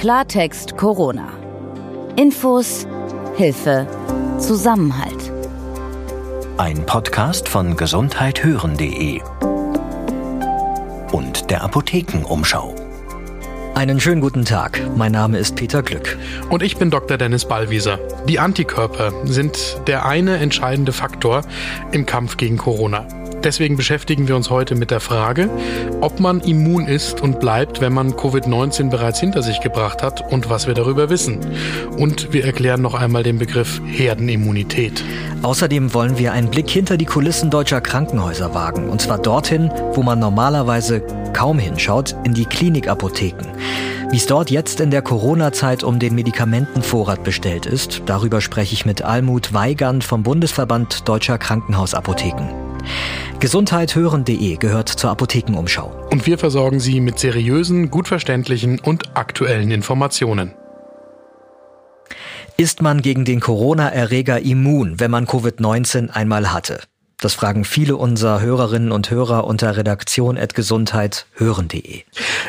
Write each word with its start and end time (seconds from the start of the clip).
Klartext 0.00 0.78
Corona. 0.78 1.28
Infos, 2.16 2.86
Hilfe, 3.36 3.86
Zusammenhalt. 4.38 5.30
Ein 6.56 6.86
Podcast 6.86 7.46
von 7.46 7.76
gesundheithören.de 7.76 9.20
und 11.12 11.50
der 11.50 11.62
Apothekenumschau. 11.62 12.74
Einen 13.74 14.00
schönen 14.00 14.22
guten 14.22 14.46
Tag. 14.46 14.80
Mein 14.96 15.12
Name 15.12 15.36
ist 15.36 15.54
Peter 15.54 15.82
Glück. 15.82 16.16
Und 16.48 16.62
ich 16.62 16.78
bin 16.78 16.90
Dr. 16.90 17.18
Dennis 17.18 17.44
Ballwieser. 17.44 17.98
Die 18.26 18.38
Antikörper 18.38 19.12
sind 19.24 19.82
der 19.86 20.06
eine 20.06 20.38
entscheidende 20.38 20.92
Faktor 20.92 21.42
im 21.92 22.06
Kampf 22.06 22.38
gegen 22.38 22.56
Corona. 22.56 23.06
Deswegen 23.42 23.76
beschäftigen 23.76 24.28
wir 24.28 24.36
uns 24.36 24.50
heute 24.50 24.74
mit 24.74 24.90
der 24.90 25.00
Frage, 25.00 25.48
ob 26.02 26.20
man 26.20 26.40
immun 26.40 26.86
ist 26.86 27.22
und 27.22 27.40
bleibt, 27.40 27.80
wenn 27.80 27.92
man 27.92 28.12
Covid-19 28.12 28.90
bereits 28.90 29.18
hinter 29.18 29.42
sich 29.42 29.60
gebracht 29.60 30.02
hat 30.02 30.30
und 30.30 30.50
was 30.50 30.66
wir 30.66 30.74
darüber 30.74 31.08
wissen. 31.08 31.38
Und 31.96 32.34
wir 32.34 32.44
erklären 32.44 32.82
noch 32.82 32.94
einmal 32.94 33.22
den 33.22 33.38
Begriff 33.38 33.80
Herdenimmunität. 33.86 35.02
Außerdem 35.42 35.94
wollen 35.94 36.18
wir 36.18 36.32
einen 36.32 36.50
Blick 36.50 36.68
hinter 36.68 36.98
die 36.98 37.06
Kulissen 37.06 37.50
deutscher 37.50 37.80
Krankenhäuser 37.80 38.54
wagen. 38.54 38.90
Und 38.90 39.00
zwar 39.00 39.18
dorthin, 39.18 39.70
wo 39.94 40.02
man 40.02 40.18
normalerweise 40.18 41.02
kaum 41.32 41.58
hinschaut, 41.58 42.14
in 42.24 42.34
die 42.34 42.44
Klinikapotheken. 42.44 43.46
Wie 44.10 44.16
es 44.16 44.26
dort 44.26 44.50
jetzt 44.50 44.80
in 44.80 44.90
der 44.90 45.02
Corona-Zeit 45.02 45.82
um 45.84 45.98
den 45.98 46.14
Medikamentenvorrat 46.14 47.22
bestellt 47.22 47.64
ist, 47.64 48.02
darüber 48.06 48.40
spreche 48.40 48.74
ich 48.74 48.84
mit 48.84 49.02
Almut 49.02 49.54
Weigand 49.54 50.04
vom 50.04 50.24
Bundesverband 50.24 51.08
Deutscher 51.08 51.38
Krankenhausapotheken. 51.38 52.48
Gesundheithören.de 53.40 54.56
gehört 54.56 54.90
zur 54.90 55.08
Apothekenumschau. 55.08 56.08
Und 56.10 56.26
wir 56.26 56.36
versorgen 56.36 56.78
Sie 56.78 57.00
mit 57.00 57.18
seriösen, 57.18 57.90
gut 57.90 58.06
verständlichen 58.06 58.78
und 58.78 59.16
aktuellen 59.16 59.70
Informationen. 59.70 60.52
Ist 62.58 62.82
man 62.82 63.00
gegen 63.00 63.24
den 63.24 63.40
Corona-Erreger 63.40 64.40
immun, 64.40 65.00
wenn 65.00 65.10
man 65.10 65.24
Covid-19 65.24 66.10
einmal 66.10 66.52
hatte? 66.52 66.80
Das 67.20 67.34
fragen 67.34 67.64
viele 67.64 67.96
unserer 67.96 68.40
Hörerinnen 68.40 68.92
und 68.92 69.10
Hörer 69.10 69.44
unter 69.44 69.76
redaktion.gesundheit.hören.de. 69.76 72.02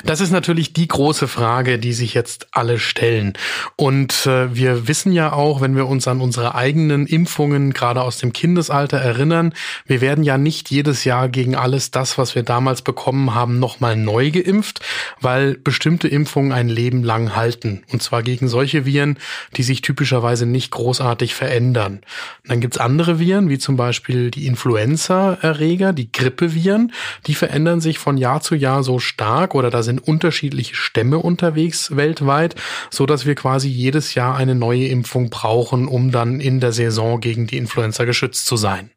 Das 0.06 0.22
ist 0.22 0.32
natürlich 0.32 0.72
die 0.72 0.88
große 0.88 1.28
Frage, 1.28 1.78
die 1.78 1.92
sich 1.92 2.14
jetzt 2.14 2.48
alle 2.52 2.80
stellen. 2.80 3.34
Und 3.76 4.26
äh, 4.26 4.56
wir 4.56 4.88
wissen 4.88 5.12
ja 5.12 5.34
auch, 5.34 5.60
wenn 5.60 5.76
wir 5.76 5.88
uns 5.88 6.08
an 6.08 6.22
unsere 6.22 6.56
eigenen 6.56 7.06
Impfungen 7.06 7.74
gerade 7.74 8.02
aus 8.02 8.18
dem 8.18 8.32
Kindesalter 8.32 8.98
erinnern, 8.98 9.54
wir 9.86 10.00
werden 10.00 10.24
ja 10.24 10.38
nicht 10.38 10.72
jedes 10.72 11.04
Jahr 11.04 11.28
gegen 11.28 11.56
alles 11.56 11.92
das, 11.92 12.18
was 12.18 12.36
wir 12.36 12.44
damals 12.44 12.82
bekommen 12.82 13.36
haben, 13.36 13.60
nochmal 13.60 13.98
neu 13.98 14.32
geimpft, 14.32 14.80
weil 15.20 15.56
bestimmte 15.56 16.08
Impfungen 16.08 16.54
ein 16.54 16.70
Leben 16.70 17.04
lang 17.04 17.36
halten. 17.36 17.84
Und 17.92 18.02
zwar 18.02 18.24
gegen 18.24 18.48
solche 18.48 18.86
Viren, 18.86 19.20
die 19.58 19.64
sich 19.64 19.82
typischerweise 19.82 20.46
nicht 20.46 20.72
großartig 20.72 21.36
verändern. 21.36 22.00
Und 22.44 22.52
dann 22.52 22.62
gibt's 22.62 22.78
andere 22.78 23.20
Viren, 23.20 23.50
wie 23.50 23.60
zum 23.60 23.76
Beispiel 23.76 24.32
die 24.32 24.48
Influenza-Erreger, 24.62 25.92
die 25.92 26.12
Grippeviren, 26.12 26.94
die 27.26 27.34
verändern 27.34 27.82
sich 27.82 27.98
von 27.98 28.18
Jahr 28.18 28.42
zu 28.42 28.54
Jahr 28.54 28.84
so 28.84 29.00
stark 29.00 29.56
oder 29.56 29.72
da 29.72 29.82
sind 29.82 30.00
unterschiedliche 30.08 30.76
Stämme 30.76 31.18
unterwegs 31.18 31.96
weltweit, 31.96 32.54
so 32.92 33.08
dass 33.08 33.26
wir 33.26 33.34
quasi 33.34 33.70
jedes 33.70 34.14
Jahr 34.14 34.36
eine 34.36 34.54
neue 34.54 34.88
Impfung 34.88 35.32
brauchen, 35.32 35.88
um 35.88 36.12
dann 36.12 36.40
in 36.40 36.60
der 36.60 36.74
Saison 36.74 37.20
gegen 37.20 37.48
die 37.48 37.58
Influenza 37.58 38.06
geschützt 38.06 38.46
zu 38.46 38.56
sein. 38.56 38.92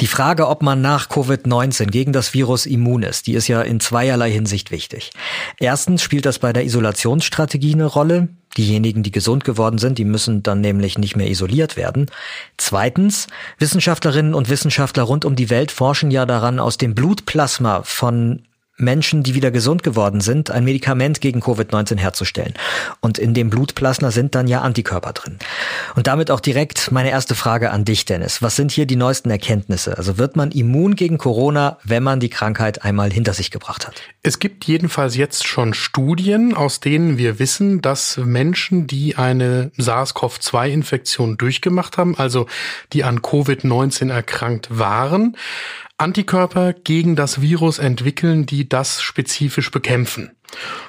Die 0.00 0.06
Frage, 0.06 0.48
ob 0.48 0.62
man 0.62 0.80
nach 0.80 1.08
Covid-19 1.08 1.86
gegen 1.86 2.12
das 2.12 2.34
Virus 2.34 2.66
immun 2.66 3.02
ist, 3.02 3.26
die 3.26 3.34
ist 3.34 3.48
ja 3.48 3.62
in 3.62 3.80
zweierlei 3.80 4.30
Hinsicht 4.30 4.70
wichtig. 4.70 5.10
Erstens 5.58 6.02
spielt 6.02 6.26
das 6.26 6.38
bei 6.38 6.52
der 6.52 6.64
Isolationsstrategie 6.64 7.74
eine 7.74 7.86
Rolle. 7.86 8.28
Diejenigen, 8.58 9.04
die 9.04 9.12
gesund 9.12 9.44
geworden 9.44 9.78
sind, 9.78 9.98
die 9.98 10.04
müssen 10.04 10.42
dann 10.42 10.60
nämlich 10.60 10.98
nicht 10.98 11.16
mehr 11.16 11.30
isoliert 11.30 11.76
werden. 11.76 12.10
Zweitens, 12.56 13.28
Wissenschaftlerinnen 13.58 14.34
und 14.34 14.50
Wissenschaftler 14.50 15.04
rund 15.04 15.24
um 15.24 15.36
die 15.36 15.48
Welt 15.48 15.70
forschen 15.70 16.10
ja 16.10 16.26
daran, 16.26 16.58
aus 16.58 16.76
dem 16.76 16.94
Blutplasma 16.94 17.82
von 17.84 18.42
Menschen, 18.78 19.24
die 19.24 19.34
wieder 19.34 19.50
gesund 19.50 19.82
geworden 19.82 20.20
sind, 20.20 20.50
ein 20.50 20.64
Medikament 20.64 21.20
gegen 21.20 21.40
Covid-19 21.40 21.98
herzustellen. 21.98 22.54
Und 23.00 23.18
in 23.18 23.34
dem 23.34 23.50
Blutplasma 23.50 24.12
sind 24.12 24.34
dann 24.34 24.46
ja 24.46 24.62
Antikörper 24.62 25.12
drin. 25.12 25.38
Und 25.96 26.06
damit 26.06 26.30
auch 26.30 26.40
direkt 26.40 26.92
meine 26.92 27.10
erste 27.10 27.34
Frage 27.34 27.70
an 27.70 27.84
dich, 27.84 28.04
Dennis. 28.04 28.40
Was 28.40 28.56
sind 28.56 28.70
hier 28.70 28.86
die 28.86 28.96
neuesten 28.96 29.30
Erkenntnisse? 29.30 29.98
Also 29.98 30.16
wird 30.16 30.36
man 30.36 30.52
immun 30.52 30.94
gegen 30.94 31.18
Corona, 31.18 31.78
wenn 31.82 32.04
man 32.04 32.20
die 32.20 32.30
Krankheit 32.30 32.84
einmal 32.84 33.12
hinter 33.12 33.34
sich 33.34 33.50
gebracht 33.50 33.86
hat? 33.86 34.00
Es 34.22 34.38
gibt 34.38 34.64
jedenfalls 34.64 35.16
jetzt 35.16 35.46
schon 35.46 35.74
Studien, 35.74 36.54
aus 36.54 36.78
denen 36.78 37.18
wir 37.18 37.38
wissen, 37.40 37.82
dass 37.82 38.16
Menschen, 38.16 38.86
die 38.86 39.16
eine 39.16 39.72
SARS-CoV-2-Infektion 39.76 41.36
durchgemacht 41.36 41.98
haben, 41.98 42.16
also 42.16 42.46
die 42.92 43.02
an 43.02 43.20
Covid-19 43.20 44.12
erkrankt 44.12 44.68
waren, 44.70 45.36
Antikörper 45.98 46.72
gegen 46.72 47.16
das 47.16 47.40
Virus 47.40 47.78
entwickeln, 47.78 48.46
die 48.46 48.68
das 48.68 49.02
spezifisch 49.02 49.70
bekämpfen. 49.70 50.30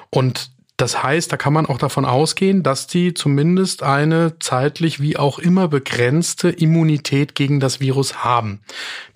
Und 0.08 0.52
das 0.76 1.02
heißt, 1.02 1.30
da 1.30 1.36
kann 1.36 1.52
man 1.52 1.66
auch 1.66 1.76
davon 1.76 2.06
ausgehen, 2.06 2.62
dass 2.62 2.86
die 2.86 3.12
zumindest 3.12 3.82
eine 3.82 4.38
zeitlich 4.38 5.00
wie 5.00 5.18
auch 5.18 5.38
immer 5.38 5.68
begrenzte 5.68 6.48
Immunität 6.48 7.34
gegen 7.34 7.60
das 7.60 7.80
Virus 7.80 8.24
haben. 8.24 8.62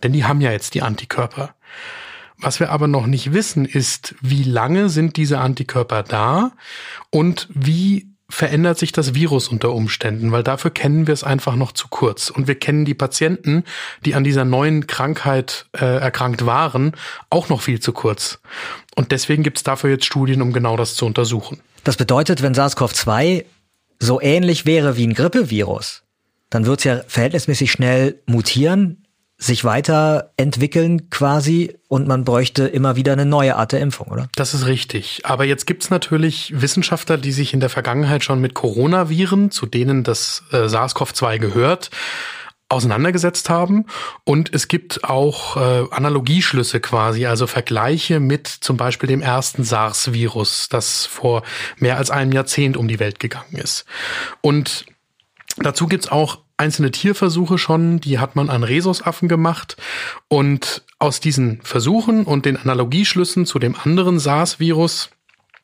Denn 0.03 0.13
die 0.13 0.25
haben 0.25 0.43
ja 0.43 0.53
jetzt 0.53 0.75
die 0.75 0.83
Antikörper. 0.83 1.55
Was 2.37 2.61
wir 2.61 2.71
aber 2.71 2.87
noch 2.87 3.07
nicht 3.07 3.33
wissen, 3.33 3.65
ist, 3.65 4.15
wie 4.21 4.43
lange 4.43 4.91
sind 4.91 5.17
diese 5.17 5.39
Antikörper 5.39 6.03
da 6.03 6.53
und 7.09 7.49
wie 7.55 8.14
verändert 8.31 8.79
sich 8.79 8.93
das 8.93 9.15
Virus 9.15 9.49
unter 9.49 9.73
Umständen, 9.73 10.33
weil 10.33 10.43
dafür 10.43 10.71
kennen 10.71 11.07
wir 11.07 11.15
es 11.15 11.25
einfach 11.25 11.57
noch 11.57 11.73
zu 11.73 11.89
kurz. 11.89 12.31
Und 12.31 12.49
wir 12.49 12.55
kennen 12.55 12.85
die 12.85 12.95
Patienten, 12.95 13.65
die 14.05 14.15
an 14.15 14.25
dieser 14.25 14.45
neuen 14.45 14.87
Krankheit 14.87 15.67
äh, 15.73 15.85
erkrankt 15.85 16.47
waren, 16.47 16.93
auch 17.31 17.49
noch 17.49 17.61
viel 17.61 17.81
zu 17.81 17.93
kurz. 17.93 18.41
Und 18.97 19.13
deswegen 19.13 19.43
gibt 19.43 19.59
es 19.59 19.63
dafür 19.63 19.91
jetzt 19.91 20.07
Studien, 20.07 20.41
um 20.43 20.53
genau 20.53 20.77
das 20.77 20.95
zu 20.95 21.07
untersuchen. 21.07 21.61
Das 21.85 21.97
bedeutet, 21.97 22.43
wenn 22.43 22.55
SARS-CoV-2 22.55 23.45
so 23.99 24.21
ähnlich 24.21 24.67
wäre 24.67 24.97
wie 24.97 25.07
ein 25.07 25.15
Grippevirus, 25.15 26.03
dann 26.51 26.67
wird 26.67 26.81
es 26.81 26.85
ja 26.85 27.03
verhältnismäßig 27.07 27.71
schnell 27.71 28.21
mutieren, 28.27 29.04
sich 29.47 29.65
weiterentwickeln 29.65 31.11
quasi 31.11 31.77
und 31.89 32.09
man 32.09 32.25
bräuchte 32.25 32.67
immer 32.67 32.97
wieder 32.97 33.13
eine 33.13 33.27
neue 33.27 33.57
Art 33.57 33.73
der 33.73 33.81
Impfung, 33.81 34.09
oder? 34.09 34.29
Das 34.35 34.55
ist 34.55 34.67
richtig. 34.67 35.21
Aber 35.25 35.45
jetzt 35.45 35.67
gibt's 35.67 35.91
natürlich 35.91 36.53
Wissenschaftler, 36.61 37.19
die 37.19 37.33
sich 37.33 37.55
in 37.55 37.61
der 37.61 37.71
Vergangenheit 37.71 38.25
schon 38.25 38.41
mit 38.41 38.55
Coronaviren, 38.55 39.51
zu 39.51 39.67
denen 39.67 40.03
das 40.03 40.43
äh, 40.53 40.69
SARS-CoV-2 40.69 41.39
gehört, 41.39 41.91
auseinandergesetzt 42.69 43.51
haben. 43.51 43.87
Und 44.25 44.53
es 44.55 44.69
gibt 44.69 45.05
auch 45.05 45.57
äh, 45.57 45.87
Analogieschlüsse 45.91 46.81
quasi, 46.81 47.27
also 47.27 47.47
Vergleiche 47.47 48.21
mit 48.21 48.49
zum 48.49 48.77
Beispiel 48.77 49.09
dem 49.09 49.21
ersten 49.21 49.65
SARS-Virus, 49.65 50.69
das 50.69 51.07
vor 51.07 51.43
mehr 51.79 51.99
als 51.99 52.11
einem 52.11 52.33
Jahrzehnt 52.33 52.77
um 52.77 52.89
die 52.89 52.99
Welt 52.99 53.21
gegangen 53.21 53.57
ist. 53.57 53.85
Und 54.41 54.87
dazu 55.59 55.87
gibt's 55.87 56.09
auch 56.09 56.44
einzelne 56.57 56.91
Tierversuche 56.91 57.59
schon, 57.59 58.01
die 58.01 58.19
hat 58.19 58.37
man 58.37 58.51
an 58.51 58.63
Rhesusaffen 58.63 59.29
gemacht. 59.29 59.77
Und 60.29 60.83
aus 60.99 61.21
diesen 61.21 61.61
Versuchen 61.63 62.25
und 62.25 62.47
den 62.47 62.57
Analogieschlüssen 62.57 63.47
zu 63.47 63.59
dem 63.59 63.77
anderen 63.77 64.19
SARS-Virus 64.19 65.11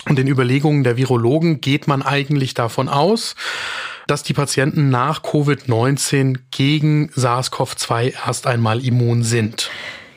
und 0.09 0.17
den 0.19 0.29
Überlegungen 0.29 0.83
der 0.83 0.97
Virologen 0.97 1.61
geht 1.61 1.87
man 1.87 2.03
eigentlich 2.03 2.55
davon 2.55 2.89
aus, 2.89 3.37
dass 4.07 4.23
die 4.23 4.33
Patienten 4.33 4.89
nach 4.89 5.23
Covid-19 5.23 6.39
gegen 6.51 7.11
SARS-CoV-2 7.11 8.15
erst 8.27 8.47
einmal 8.47 8.85
immun 8.85 9.23
sind. 9.23 9.71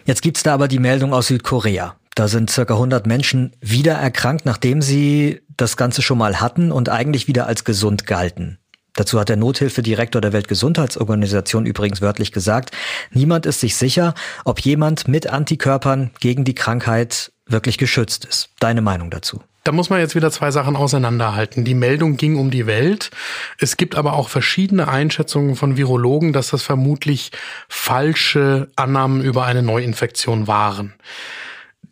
Jetzt 0.05 0.21
gibt's 0.21 0.43
da 0.43 0.53
aber 0.53 0.67
die 0.67 0.79
Meldung 0.79 1.13
aus 1.13 1.27
Südkorea. 1.27 1.95
Da 2.15 2.27
sind 2.27 2.49
circa 2.49 2.75
100 2.75 3.07
Menschen 3.07 3.55
wieder 3.59 3.93
erkrankt, 3.93 4.45
nachdem 4.45 4.81
sie 4.81 5.41
das 5.57 5.77
Ganze 5.77 6.01
schon 6.01 6.17
mal 6.17 6.41
hatten 6.41 6.71
und 6.71 6.89
eigentlich 6.89 7.27
wieder 7.27 7.47
als 7.47 7.63
gesund 7.63 8.05
galten. 8.05 8.59
Dazu 8.95 9.19
hat 9.19 9.29
der 9.29 9.37
Nothilfedirektor 9.37 10.21
der 10.21 10.33
Weltgesundheitsorganisation 10.33 11.65
übrigens 11.65 12.01
wörtlich 12.01 12.31
gesagt, 12.31 12.71
niemand 13.11 13.47
ist 13.47 13.59
sich 13.59 13.75
sicher, 13.75 14.13
ob 14.45 14.59
jemand 14.59 15.07
mit 15.07 15.27
Antikörpern 15.27 16.11
gegen 16.19 16.43
die 16.43 16.53
Krankheit 16.53 17.31
wirklich 17.47 17.77
geschützt 17.77 18.25
ist. 18.25 18.49
Deine 18.59 18.81
Meinung 18.81 19.09
dazu? 19.09 19.41
Da 19.63 19.71
muss 19.71 19.89
man 19.89 19.99
jetzt 19.99 20.13
wieder 20.13 20.29
zwei 20.29 20.51
Sachen 20.51 20.75
auseinanderhalten. 20.75 21.63
Die 21.63 21.73
Meldung 21.73 22.17
ging 22.17 22.35
um 22.35 22.51
die 22.51 22.67
Welt. 22.67 23.11
Es 23.57 23.77
gibt 23.77 23.95
aber 23.95 24.13
auch 24.13 24.27
verschiedene 24.27 24.89
Einschätzungen 24.89 25.55
von 25.55 25.77
Virologen, 25.77 26.33
dass 26.33 26.49
das 26.49 26.63
vermutlich 26.63 27.31
falsche 27.69 28.69
Annahmen 28.75 29.21
über 29.21 29.45
eine 29.45 29.63
Neuinfektion 29.63 30.47
waren. 30.47 30.93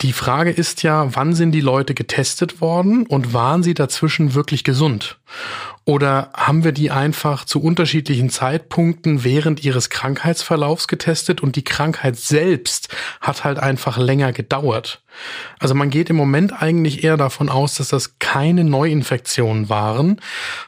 Die 0.01 0.13
Frage 0.13 0.50
ist 0.50 0.81
ja, 0.81 1.15
wann 1.15 1.36
sind 1.36 1.51
die 1.51 1.62
Leute 1.62 1.94
getestet 1.94 2.59
worden 2.59 3.06
und 3.06 3.33
waren 3.33 3.62
sie 3.62 3.75
dazwischen 3.75 4.33
wirklich 4.33 4.63
gesund? 4.63 5.19
Oder 5.86 6.31
haben 6.36 6.63
wir 6.63 6.71
die 6.71 6.89
einfach 6.92 7.45
zu 7.45 7.62
unterschiedlichen 7.62 8.30
Zeitpunkten 8.30 9.24
während 9.24 9.63
ihres 9.63 9.89
Krankheitsverlaufs 9.89 10.88
getestet 10.88 11.42
und 11.42 11.56
die 11.56 11.63
Krankheit 11.63 12.18
selbst 12.18 12.89
hat 13.19 13.44
halt 13.44 13.59
einfach 13.59 13.98
länger 13.98 14.31
gedauert? 14.31 15.03
Also 15.59 15.75
man 15.75 15.89
geht 15.89 16.09
im 16.09 16.15
Moment 16.15 16.62
eigentlich 16.62 17.03
eher 17.03 17.18
davon 17.18 17.50
aus, 17.50 17.75
dass 17.75 17.89
das 17.89 18.18
keine 18.19 18.63
Neuinfektionen 18.63 19.69
waren, 19.69 20.19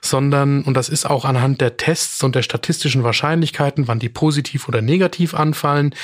sondern, 0.01 0.63
und 0.63 0.75
das 0.75 0.89
ist 0.89 1.05
auch 1.05 1.25
anhand 1.25 1.61
der 1.61 1.77
Tests 1.77 2.23
und 2.23 2.35
der 2.35 2.43
statistischen 2.43 3.03
Wahrscheinlichkeiten, 3.03 3.87
wann 3.87 3.99
die 3.99 4.09
positiv 4.09 4.67
oder 4.67 4.81
negativ 4.81 5.33
anfallen, 5.33 5.95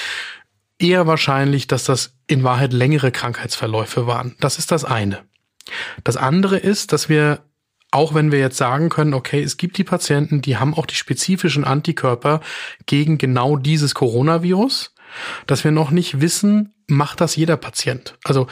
eher 0.79 1.05
wahrscheinlich, 1.07 1.67
dass 1.67 1.83
das 1.83 2.15
in 2.27 2.43
Wahrheit 2.43 2.73
längere 2.73 3.11
Krankheitsverläufe 3.11 4.07
waren. 4.07 4.35
Das 4.39 4.57
ist 4.57 4.71
das 4.71 4.85
eine. 4.85 5.23
Das 6.03 6.17
andere 6.17 6.57
ist, 6.57 6.93
dass 6.93 7.09
wir, 7.09 7.41
auch 7.91 8.13
wenn 8.13 8.31
wir 8.31 8.39
jetzt 8.39 8.57
sagen 8.57 8.89
können, 8.89 9.13
okay, 9.13 9.43
es 9.43 9.57
gibt 9.57 9.77
die 9.77 9.83
Patienten, 9.83 10.41
die 10.41 10.57
haben 10.57 10.73
auch 10.73 10.85
die 10.85 10.95
spezifischen 10.95 11.65
Antikörper 11.65 12.41
gegen 12.85 13.17
genau 13.17 13.57
dieses 13.57 13.93
Coronavirus, 13.93 14.95
dass 15.47 15.63
wir 15.63 15.71
noch 15.71 15.91
nicht 15.91 16.21
wissen, 16.21 16.73
macht 16.87 17.21
das 17.21 17.35
jeder 17.35 17.57
Patient. 17.57 18.17
Also 18.23 18.47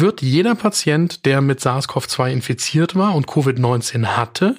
wird 0.00 0.22
jeder 0.22 0.54
Patient, 0.54 1.24
der 1.24 1.40
mit 1.40 1.60
SARS-CoV-2 1.60 2.30
infiziert 2.30 2.94
war 2.94 3.14
und 3.14 3.26
Covid-19 3.26 4.06
hatte, 4.06 4.56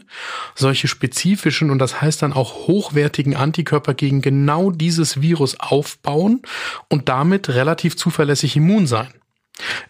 solche 0.55 0.87
spezifischen 0.87 1.69
und 1.69 1.79
das 1.79 2.01
heißt 2.01 2.21
dann 2.21 2.33
auch 2.33 2.67
hochwertigen 2.67 3.35
Antikörper 3.35 3.93
gegen 3.93 4.21
genau 4.21 4.71
dieses 4.71 5.21
Virus 5.21 5.59
aufbauen 5.59 6.41
und 6.89 7.09
damit 7.09 7.49
relativ 7.49 7.97
zuverlässig 7.97 8.55
immun 8.55 8.87
sein. 8.87 9.13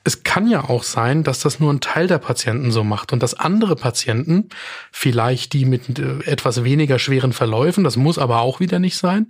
Es 0.04 0.24
kann 0.24 0.48
ja 0.48 0.64
auch 0.64 0.84
sein, 0.84 1.24
dass 1.24 1.40
das 1.40 1.60
nur 1.60 1.72
ein 1.74 1.82
Teil 1.82 2.08
der 2.08 2.18
Patienten 2.18 2.72
so 2.72 2.84
macht 2.84 3.14
und 3.14 3.22
dass 3.22 3.34
andere 3.34 3.76
Patienten, 3.76 4.50
vielleicht 4.92 5.54
die 5.54 5.66
mit 5.66 6.00
äh, 6.00 6.20
etwas 6.26 6.64
weniger 6.64 7.00
schweren 7.00 7.34
Verläufen, 7.34 7.84
das 7.84 7.98
muss 7.98 8.18
aber 8.18 8.40
auch 8.42 8.60
wieder 8.60 8.80
nicht 8.80 8.98
sein, 8.98 9.28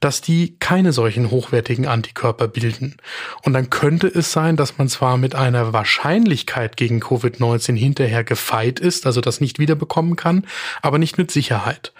dass 0.00 0.20
die 0.20 0.56
keine 0.58 0.92
solchen 0.92 1.30
hochwertigen 1.30 1.86
Antikörper 1.86 2.48
bilden. 2.48 2.96
Und 3.42 3.52
dann 3.52 3.70
könnte 3.70 4.06
es 4.06 4.32
sein, 4.32 4.56
dass 4.56 4.78
man 4.78 4.88
zwar 4.88 5.16
mit 5.16 5.34
einer 5.34 5.72
Wahrscheinlichkeit 5.72 6.76
gegen 6.76 7.00
Covid-19 7.00 7.76
hinterher 7.76 8.24
gefeit 8.24 8.80
ist, 8.80 9.06
also 9.06 9.20
das 9.20 9.40
nicht 9.40 9.58
wiederbekommen 9.58 10.16
kann, 10.16 10.46
aber 10.82 10.98
nicht 10.98 11.18
mit 11.18 11.30
Sicherheit. 11.30 11.92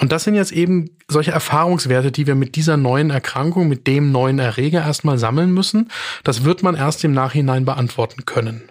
Und 0.00 0.12
das 0.12 0.24
sind 0.24 0.34
jetzt 0.34 0.52
eben 0.52 0.90
solche 1.10 1.32
Erfahrungswerte, 1.32 2.12
die 2.12 2.26
wir 2.26 2.34
mit 2.34 2.56
dieser 2.56 2.76
neuen 2.76 3.10
Erkrankung, 3.10 3.68
mit 3.68 3.86
dem 3.86 4.12
neuen 4.12 4.38
Erreger 4.38 4.82
erstmal 4.82 5.18
sammeln 5.18 5.52
müssen. 5.52 5.90
Das 6.24 6.44
wird 6.44 6.62
man 6.62 6.74
erst 6.74 7.04
im 7.04 7.12
Nachhinein 7.20 7.66
beantworten 7.66 8.24
können. 8.24 8.62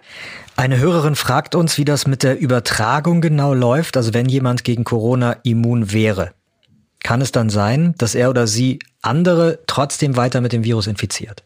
Eine 0.55 0.79
Hörerin 0.79 1.15
fragt 1.15 1.55
uns, 1.55 1.77
wie 1.77 1.85
das 1.85 2.07
mit 2.07 2.23
der 2.23 2.39
Übertragung 2.39 3.21
genau 3.21 3.53
läuft, 3.53 3.95
also 3.95 4.13
wenn 4.13 4.27
jemand 4.27 4.63
gegen 4.63 4.83
Corona 4.83 5.37
immun 5.43 5.93
wäre. 5.93 6.31
Kann 7.03 7.21
es 7.21 7.31
dann 7.31 7.49
sein, 7.49 7.93
dass 7.97 8.15
er 8.15 8.29
oder 8.29 8.47
sie 8.47 8.79
andere 9.01 9.59
trotzdem 9.67 10.17
weiter 10.17 10.41
mit 10.41 10.51
dem 10.51 10.63
Virus 10.63 10.87
infiziert? 10.87 11.43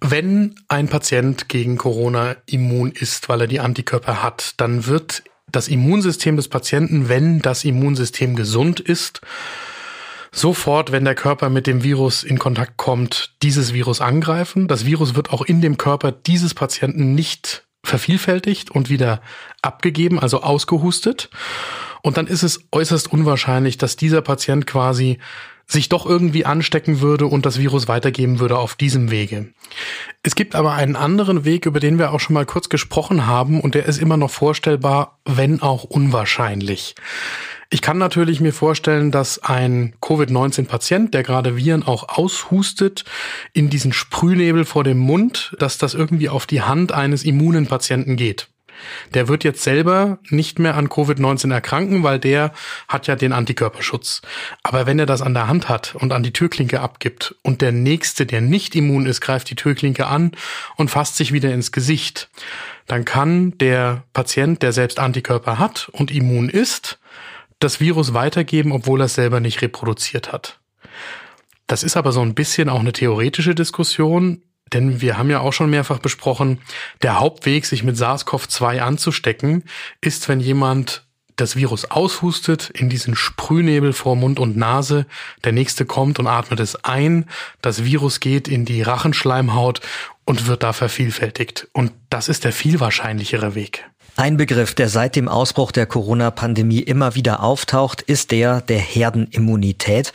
Wenn 0.00 0.54
ein 0.68 0.88
Patient 0.88 1.48
gegen 1.48 1.76
Corona 1.76 2.36
immun 2.46 2.92
ist, 2.92 3.28
weil 3.28 3.40
er 3.42 3.46
die 3.48 3.60
Antikörper 3.60 4.22
hat, 4.22 4.54
dann 4.58 4.86
wird 4.86 5.24
das 5.50 5.66
Immunsystem 5.66 6.36
des 6.36 6.48
Patienten, 6.48 7.08
wenn 7.08 7.40
das 7.40 7.64
Immunsystem 7.64 8.36
gesund 8.36 8.78
ist, 8.80 9.20
sofort, 10.32 10.92
wenn 10.92 11.04
der 11.04 11.14
Körper 11.14 11.50
mit 11.50 11.66
dem 11.66 11.82
Virus 11.82 12.22
in 12.22 12.38
Kontakt 12.38 12.76
kommt, 12.76 13.34
dieses 13.42 13.72
Virus 13.72 14.00
angreifen. 14.00 14.68
Das 14.68 14.84
Virus 14.84 15.14
wird 15.14 15.30
auch 15.30 15.42
in 15.42 15.60
dem 15.60 15.78
Körper 15.78 16.12
dieses 16.12 16.54
Patienten 16.54 17.14
nicht 17.14 17.66
vervielfältigt 17.84 18.70
und 18.70 18.90
wieder 18.90 19.20
abgegeben, 19.62 20.18
also 20.18 20.42
ausgehustet. 20.42 21.30
Und 22.02 22.16
dann 22.16 22.26
ist 22.26 22.42
es 22.42 22.60
äußerst 22.72 23.12
unwahrscheinlich, 23.12 23.78
dass 23.78 23.96
dieser 23.96 24.22
Patient 24.22 24.66
quasi 24.66 25.18
sich 25.70 25.90
doch 25.90 26.06
irgendwie 26.06 26.46
anstecken 26.46 27.00
würde 27.00 27.26
und 27.26 27.44
das 27.44 27.58
Virus 27.58 27.88
weitergeben 27.88 28.40
würde 28.40 28.58
auf 28.58 28.74
diesem 28.74 29.10
Wege. 29.10 29.52
Es 30.22 30.34
gibt 30.34 30.54
aber 30.54 30.72
einen 30.72 30.96
anderen 30.96 31.44
Weg, 31.44 31.66
über 31.66 31.78
den 31.78 31.98
wir 31.98 32.12
auch 32.12 32.20
schon 32.20 32.34
mal 32.34 32.46
kurz 32.46 32.70
gesprochen 32.70 33.26
haben 33.26 33.60
und 33.60 33.74
der 33.74 33.84
ist 33.84 33.98
immer 33.98 34.16
noch 34.16 34.30
vorstellbar, 34.30 35.18
wenn 35.26 35.60
auch 35.60 35.84
unwahrscheinlich. 35.84 36.94
Ich 37.70 37.82
kann 37.82 37.98
natürlich 37.98 38.40
mir 38.40 38.54
vorstellen, 38.54 39.10
dass 39.10 39.42
ein 39.42 39.92
Covid-19-Patient, 40.00 41.12
der 41.12 41.22
gerade 41.22 41.56
Viren 41.56 41.82
auch 41.82 42.08
aushustet, 42.08 43.04
in 43.52 43.68
diesen 43.68 43.92
Sprühnebel 43.92 44.64
vor 44.64 44.84
dem 44.84 44.96
Mund, 44.98 45.54
dass 45.58 45.76
das 45.76 45.92
irgendwie 45.92 46.30
auf 46.30 46.46
die 46.46 46.62
Hand 46.62 46.92
eines 46.92 47.24
immunen 47.24 47.66
Patienten 47.66 48.16
geht. 48.16 48.48
Der 49.12 49.28
wird 49.28 49.44
jetzt 49.44 49.62
selber 49.62 50.18
nicht 50.30 50.58
mehr 50.58 50.76
an 50.76 50.88
Covid-19 50.88 51.52
erkranken, 51.52 52.02
weil 52.04 52.18
der 52.18 52.52
hat 52.86 53.06
ja 53.06 53.16
den 53.16 53.32
Antikörperschutz. 53.32 54.22
Aber 54.62 54.86
wenn 54.86 54.98
er 54.98 55.06
das 55.06 55.20
an 55.20 55.34
der 55.34 55.48
Hand 55.48 55.68
hat 55.68 55.94
und 55.94 56.12
an 56.12 56.22
die 56.22 56.32
Türklinke 56.32 56.80
abgibt 56.80 57.34
und 57.42 57.60
der 57.60 57.72
nächste, 57.72 58.24
der 58.24 58.40
nicht 58.40 58.74
immun 58.76 59.04
ist, 59.04 59.20
greift 59.20 59.50
die 59.50 59.56
Türklinke 59.56 60.06
an 60.06 60.32
und 60.76 60.90
fasst 60.90 61.16
sich 61.16 61.32
wieder 61.32 61.52
ins 61.52 61.72
Gesicht, 61.72 62.30
dann 62.86 63.04
kann 63.04 63.58
der 63.58 64.04
Patient, 64.14 64.62
der 64.62 64.72
selbst 64.72 64.98
Antikörper 64.98 65.58
hat 65.58 65.90
und 65.92 66.10
immun 66.10 66.48
ist, 66.48 66.98
das 67.58 67.80
Virus 67.80 68.14
weitergeben, 68.14 68.72
obwohl 68.72 69.00
er 69.00 69.06
es 69.06 69.14
selber 69.14 69.40
nicht 69.40 69.62
reproduziert 69.62 70.32
hat. 70.32 70.60
Das 71.66 71.82
ist 71.82 71.96
aber 71.96 72.12
so 72.12 72.22
ein 72.22 72.34
bisschen 72.34 72.68
auch 72.68 72.80
eine 72.80 72.92
theoretische 72.92 73.54
Diskussion, 73.54 74.42
denn 74.72 75.00
wir 75.00 75.18
haben 75.18 75.30
ja 75.30 75.40
auch 75.40 75.52
schon 75.52 75.70
mehrfach 75.70 75.98
besprochen, 75.98 76.60
der 77.02 77.20
Hauptweg, 77.20 77.66
sich 77.66 77.82
mit 77.82 77.96
SARS-CoV-2 77.96 78.80
anzustecken, 78.80 79.64
ist, 80.00 80.28
wenn 80.28 80.40
jemand 80.40 81.04
das 81.36 81.56
Virus 81.56 81.84
aushustet, 81.84 82.70
in 82.70 82.88
diesen 82.88 83.14
Sprühnebel 83.14 83.92
vor 83.92 84.16
Mund 84.16 84.40
und 84.40 84.56
Nase, 84.56 85.06
der 85.44 85.52
nächste 85.52 85.86
kommt 85.86 86.18
und 86.18 86.26
atmet 86.26 86.58
es 86.60 86.84
ein, 86.84 87.26
das 87.62 87.84
Virus 87.84 88.20
geht 88.20 88.48
in 88.48 88.64
die 88.64 88.82
Rachenschleimhaut 88.82 89.80
und 90.24 90.46
wird 90.46 90.62
da 90.62 90.72
vervielfältigt. 90.72 91.68
Und 91.72 91.92
das 92.10 92.28
ist 92.28 92.44
der 92.44 92.52
viel 92.52 92.80
wahrscheinlichere 92.80 93.54
Weg. 93.54 93.88
Ein 94.18 94.36
Begriff, 94.36 94.74
der 94.74 94.88
seit 94.88 95.14
dem 95.14 95.28
Ausbruch 95.28 95.70
der 95.70 95.86
Corona-Pandemie 95.86 96.80
immer 96.80 97.14
wieder 97.14 97.40
auftaucht, 97.40 98.02
ist 98.02 98.32
der 98.32 98.60
der 98.62 98.80
Herdenimmunität. 98.80 100.12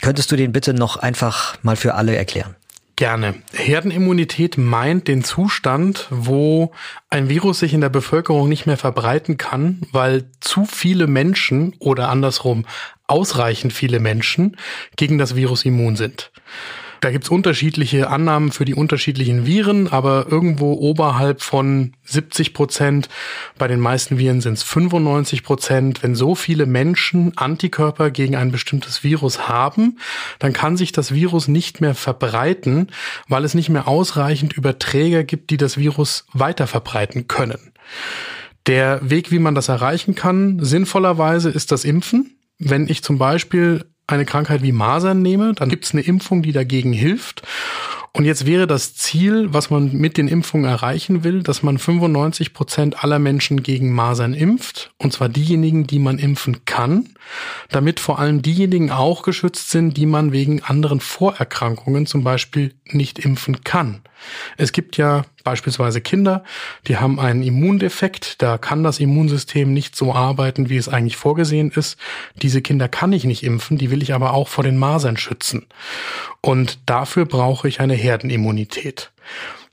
Könntest 0.00 0.30
du 0.30 0.36
den 0.36 0.52
bitte 0.52 0.74
noch 0.74 0.96
einfach 0.96 1.56
mal 1.64 1.74
für 1.74 1.94
alle 1.94 2.14
erklären? 2.14 2.54
Gerne. 2.94 3.34
Herdenimmunität 3.52 4.58
meint 4.58 5.08
den 5.08 5.24
Zustand, 5.24 6.06
wo 6.10 6.70
ein 7.08 7.28
Virus 7.28 7.58
sich 7.58 7.74
in 7.74 7.80
der 7.80 7.88
Bevölkerung 7.88 8.48
nicht 8.48 8.66
mehr 8.66 8.76
verbreiten 8.76 9.36
kann, 9.36 9.80
weil 9.90 10.26
zu 10.38 10.64
viele 10.64 11.08
Menschen 11.08 11.74
oder 11.80 12.10
andersrum 12.10 12.64
ausreichend 13.08 13.72
viele 13.72 13.98
Menschen 13.98 14.56
gegen 14.94 15.18
das 15.18 15.34
Virus 15.34 15.64
immun 15.64 15.96
sind. 15.96 16.30
Da 17.00 17.10
gibt's 17.10 17.30
unterschiedliche 17.30 18.10
Annahmen 18.10 18.52
für 18.52 18.66
die 18.66 18.74
unterschiedlichen 18.74 19.46
Viren, 19.46 19.88
aber 19.88 20.26
irgendwo 20.30 20.74
oberhalb 20.74 21.40
von 21.40 21.94
70 22.04 22.52
Prozent, 22.52 23.08
bei 23.56 23.68
den 23.68 23.80
meisten 23.80 24.18
Viren 24.18 24.42
sind 24.42 24.54
es 24.54 24.62
95 24.62 25.42
Prozent. 25.42 26.02
Wenn 26.02 26.14
so 26.14 26.34
viele 26.34 26.66
Menschen 26.66 27.32
Antikörper 27.36 28.10
gegen 28.10 28.36
ein 28.36 28.52
bestimmtes 28.52 29.02
Virus 29.02 29.48
haben, 29.48 29.98
dann 30.38 30.52
kann 30.52 30.76
sich 30.76 30.92
das 30.92 31.14
Virus 31.14 31.48
nicht 31.48 31.80
mehr 31.80 31.94
verbreiten, 31.94 32.88
weil 33.28 33.44
es 33.44 33.54
nicht 33.54 33.70
mehr 33.70 33.88
ausreichend 33.88 34.52
Überträger 34.52 35.24
gibt, 35.24 35.50
die 35.50 35.56
das 35.56 35.78
Virus 35.78 36.26
weiter 36.34 36.66
verbreiten 36.66 37.28
können. 37.28 37.72
Der 38.66 39.00
Weg, 39.08 39.30
wie 39.30 39.38
man 39.38 39.54
das 39.54 39.68
erreichen 39.68 40.14
kann, 40.14 40.62
sinnvollerweise 40.62 41.48
ist 41.48 41.72
das 41.72 41.84
Impfen. 41.84 42.36
Wenn 42.58 42.88
ich 42.88 43.02
zum 43.02 43.16
Beispiel 43.16 43.86
eine 44.12 44.24
Krankheit 44.24 44.62
wie 44.62 44.72
Masern 44.72 45.22
nehme, 45.22 45.54
dann 45.54 45.68
gibt 45.68 45.84
es 45.84 45.92
eine 45.92 46.02
Impfung, 46.02 46.42
die 46.42 46.52
dagegen 46.52 46.92
hilft. 46.92 47.42
Und 48.12 48.24
jetzt 48.24 48.44
wäre 48.44 48.66
das 48.66 48.94
Ziel, 48.94 49.52
was 49.54 49.70
man 49.70 49.92
mit 49.92 50.16
den 50.16 50.26
Impfungen 50.26 50.68
erreichen 50.68 51.22
will, 51.22 51.44
dass 51.44 51.62
man 51.62 51.78
95 51.78 52.52
Prozent 52.52 53.04
aller 53.04 53.20
Menschen 53.20 53.62
gegen 53.62 53.92
Masern 53.92 54.34
impft. 54.34 54.92
Und 54.98 55.12
zwar 55.12 55.28
diejenigen, 55.28 55.86
die 55.86 56.00
man 56.00 56.18
impfen 56.18 56.64
kann, 56.64 57.10
damit 57.68 58.00
vor 58.00 58.18
allem 58.18 58.42
diejenigen 58.42 58.90
auch 58.90 59.22
geschützt 59.22 59.70
sind, 59.70 59.96
die 59.96 60.06
man 60.06 60.32
wegen 60.32 60.62
anderen 60.64 60.98
Vorerkrankungen 60.98 62.06
zum 62.06 62.24
Beispiel 62.24 62.74
nicht 62.86 63.20
impfen 63.20 63.62
kann. 63.62 64.02
Es 64.56 64.72
gibt 64.72 64.96
ja 64.96 65.24
beispielsweise 65.44 66.00
Kinder, 66.00 66.44
die 66.86 66.96
haben 66.96 67.18
einen 67.20 67.42
Immundefekt, 67.42 68.42
da 68.42 68.58
kann 68.58 68.82
das 68.82 69.00
Immunsystem 69.00 69.72
nicht 69.72 69.96
so 69.96 70.14
arbeiten, 70.14 70.68
wie 70.68 70.76
es 70.76 70.88
eigentlich 70.88 71.16
vorgesehen 71.16 71.70
ist. 71.70 71.98
Diese 72.42 72.62
Kinder 72.62 72.88
kann 72.88 73.12
ich 73.12 73.24
nicht 73.24 73.42
impfen, 73.42 73.78
die 73.78 73.90
will 73.90 74.02
ich 74.02 74.14
aber 74.14 74.32
auch 74.32 74.48
vor 74.48 74.64
den 74.64 74.78
Masern 74.78 75.16
schützen. 75.16 75.66
Und 76.40 76.78
dafür 76.86 77.26
brauche 77.26 77.68
ich 77.68 77.80
eine 77.80 77.94
Herdenimmunität. 77.94 79.10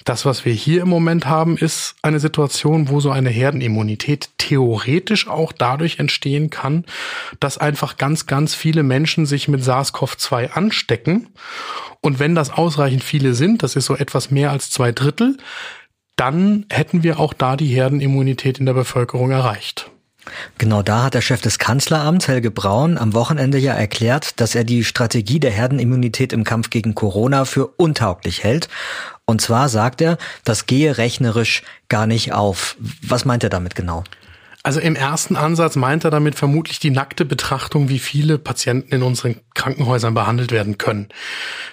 Das, 0.07 0.25
was 0.25 0.45
wir 0.45 0.53
hier 0.53 0.83
im 0.83 0.87
Moment 0.87 1.25
haben, 1.25 1.57
ist 1.57 1.95
eine 2.01 2.21
Situation, 2.21 2.87
wo 2.87 3.01
so 3.01 3.11
eine 3.11 3.29
Herdenimmunität 3.29 4.29
theoretisch 4.37 5.27
auch 5.27 5.51
dadurch 5.51 5.99
entstehen 5.99 6.49
kann, 6.49 6.85
dass 7.41 7.57
einfach 7.57 7.97
ganz, 7.97 8.25
ganz 8.25 8.55
viele 8.55 8.83
Menschen 8.83 9.25
sich 9.25 9.49
mit 9.49 9.61
SARS-CoV-2 9.61 10.51
anstecken. 10.51 11.27
Und 11.99 12.19
wenn 12.19 12.35
das 12.35 12.51
ausreichend 12.51 13.03
viele 13.03 13.33
sind, 13.33 13.63
das 13.63 13.75
ist 13.75 13.83
so 13.83 13.97
etwas 13.97 14.31
mehr 14.31 14.51
als 14.51 14.69
zwei 14.69 14.93
Drittel, 14.93 15.35
dann 16.15 16.65
hätten 16.71 17.03
wir 17.03 17.19
auch 17.19 17.33
da 17.33 17.57
die 17.57 17.67
Herdenimmunität 17.67 18.59
in 18.59 18.65
der 18.65 18.75
Bevölkerung 18.75 19.31
erreicht. 19.31 19.91
Genau 20.57 20.83
da 20.83 21.03
hat 21.03 21.15
der 21.15 21.21
Chef 21.21 21.41
des 21.41 21.59
Kanzleramts, 21.59 22.29
Helge 22.29 22.51
Braun, 22.51 22.97
am 22.97 23.13
Wochenende 23.13 23.57
ja 23.57 23.73
erklärt, 23.73 24.39
dass 24.39 24.55
er 24.55 24.63
die 24.63 24.85
Strategie 24.85 25.41
der 25.41 25.51
Herdenimmunität 25.51 26.31
im 26.31 26.45
Kampf 26.45 26.69
gegen 26.69 26.95
Corona 26.95 27.43
für 27.43 27.67
untauglich 27.67 28.43
hält. 28.43 28.69
Und 29.29 29.41
zwar 29.41 29.67
sagt 29.67 29.99
er, 29.99 30.17
das 30.45 30.67
gehe 30.67 30.97
rechnerisch 30.97 31.63
gar 31.89 32.07
nicht 32.07 32.31
auf. 32.31 32.77
Was 33.01 33.25
meint 33.25 33.43
er 33.43 33.49
damit 33.49 33.75
genau? 33.75 34.05
Also 34.67 34.81
im 34.81 34.97
ersten 34.97 35.37
Ansatz 35.37 35.77
meint 35.77 36.03
er 36.03 36.11
damit 36.11 36.35
vermutlich 36.35 36.77
die 36.77 36.89
nackte 36.89 37.23
Betrachtung, 37.23 37.87
wie 37.87 37.99
viele 37.99 38.37
Patienten 38.37 38.95
in 38.95 39.01
unseren 39.01 39.39
Krankenhäusern 39.55 40.13
behandelt 40.13 40.51
werden 40.51 40.77
können. 40.77 41.07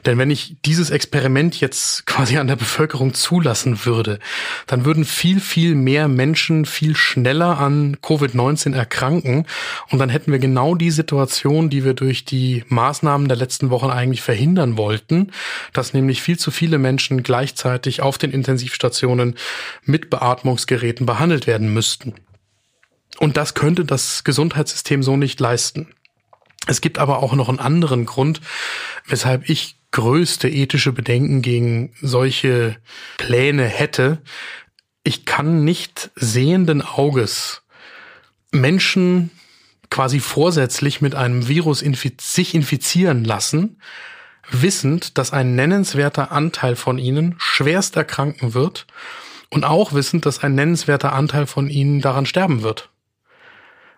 Denn 0.06 0.16
wenn 0.16 0.30
ich 0.30 0.54
dieses 0.64 0.90
Experiment 0.90 1.58
jetzt 1.58 2.06
quasi 2.06 2.38
an 2.38 2.46
der 2.46 2.54
Bevölkerung 2.54 3.12
zulassen 3.12 3.84
würde, 3.84 4.20
dann 4.68 4.84
würden 4.84 5.04
viel, 5.04 5.40
viel 5.40 5.74
mehr 5.74 6.06
Menschen 6.06 6.66
viel 6.66 6.94
schneller 6.94 7.58
an 7.58 7.96
Covid-19 7.96 8.76
erkranken. 8.76 9.44
Und 9.90 9.98
dann 9.98 10.08
hätten 10.08 10.30
wir 10.30 10.38
genau 10.38 10.76
die 10.76 10.92
Situation, 10.92 11.70
die 11.70 11.84
wir 11.84 11.94
durch 11.94 12.24
die 12.24 12.62
Maßnahmen 12.68 13.26
der 13.26 13.36
letzten 13.36 13.70
Wochen 13.70 13.90
eigentlich 13.90 14.22
verhindern 14.22 14.76
wollten, 14.76 15.32
dass 15.72 15.94
nämlich 15.94 16.22
viel 16.22 16.38
zu 16.38 16.52
viele 16.52 16.78
Menschen 16.78 17.24
gleichzeitig 17.24 18.02
auf 18.02 18.18
den 18.18 18.30
Intensivstationen 18.30 19.34
mit 19.82 20.10
Beatmungsgeräten 20.10 21.06
behandelt 21.06 21.48
werden 21.48 21.74
müssten. 21.74 22.14
Und 23.18 23.36
das 23.36 23.54
könnte 23.54 23.84
das 23.84 24.24
Gesundheitssystem 24.24 25.02
so 25.02 25.16
nicht 25.16 25.38
leisten. 25.40 25.94
Es 26.66 26.80
gibt 26.80 26.98
aber 26.98 27.22
auch 27.22 27.34
noch 27.34 27.48
einen 27.48 27.58
anderen 27.58 28.06
Grund, 28.06 28.40
weshalb 29.06 29.48
ich 29.48 29.76
größte 29.90 30.48
ethische 30.48 30.92
Bedenken 30.92 31.42
gegen 31.42 31.94
solche 32.00 32.76
Pläne 33.16 33.64
hätte. 33.64 34.22
Ich 35.04 35.24
kann 35.24 35.64
nicht 35.64 36.10
sehenden 36.16 36.82
Auges 36.82 37.62
Menschen 38.50 39.30
quasi 39.90 40.18
vorsätzlich 40.18 41.00
mit 41.00 41.14
einem 41.14 41.46
Virus 41.46 41.82
infiz 41.82 42.34
sich 42.34 42.54
infizieren 42.54 43.24
lassen, 43.24 43.80
wissend, 44.50 45.18
dass 45.18 45.32
ein 45.32 45.54
nennenswerter 45.54 46.32
Anteil 46.32 46.74
von 46.74 46.98
ihnen 46.98 47.36
schwerst 47.38 47.96
erkranken 47.96 48.54
wird 48.54 48.86
und 49.50 49.64
auch 49.64 49.92
wissend, 49.92 50.26
dass 50.26 50.42
ein 50.42 50.54
nennenswerter 50.54 51.12
Anteil 51.12 51.46
von 51.46 51.68
ihnen 51.68 52.00
daran 52.00 52.26
sterben 52.26 52.62
wird 52.62 52.90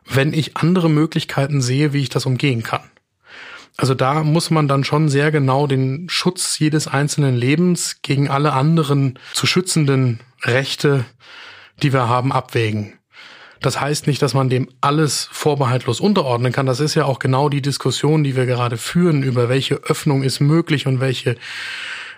wenn 0.08 0.32
ich 0.32 0.56
andere 0.56 0.88
Möglichkeiten 0.88 1.60
sehe, 1.60 1.92
wie 1.92 2.02
ich 2.02 2.08
das 2.08 2.26
umgehen 2.26 2.62
kann. 2.62 2.82
Also 3.76 3.94
da 3.94 4.22
muss 4.22 4.50
man 4.50 4.68
dann 4.68 4.84
schon 4.84 5.08
sehr 5.08 5.30
genau 5.30 5.66
den 5.66 6.08
Schutz 6.08 6.58
jedes 6.58 6.88
einzelnen 6.88 7.36
Lebens 7.36 8.00
gegen 8.02 8.30
alle 8.30 8.52
anderen 8.52 9.18
zu 9.34 9.46
schützenden 9.46 10.20
Rechte, 10.42 11.04
die 11.82 11.92
wir 11.92 12.08
haben, 12.08 12.32
abwägen. 12.32 12.94
Das 13.60 13.80
heißt 13.80 14.06
nicht, 14.06 14.22
dass 14.22 14.34
man 14.34 14.48
dem 14.48 14.68
alles 14.80 15.28
vorbehaltlos 15.30 16.00
unterordnen 16.00 16.52
kann. 16.52 16.66
Das 16.66 16.80
ist 16.80 16.94
ja 16.94 17.04
auch 17.04 17.18
genau 17.18 17.48
die 17.48 17.62
Diskussion, 17.62 18.22
die 18.22 18.36
wir 18.36 18.46
gerade 18.46 18.76
führen, 18.76 19.22
über 19.22 19.48
welche 19.48 19.76
Öffnung 19.76 20.22
ist 20.22 20.40
möglich 20.40 20.86
und 20.86 21.00
welche 21.00 21.36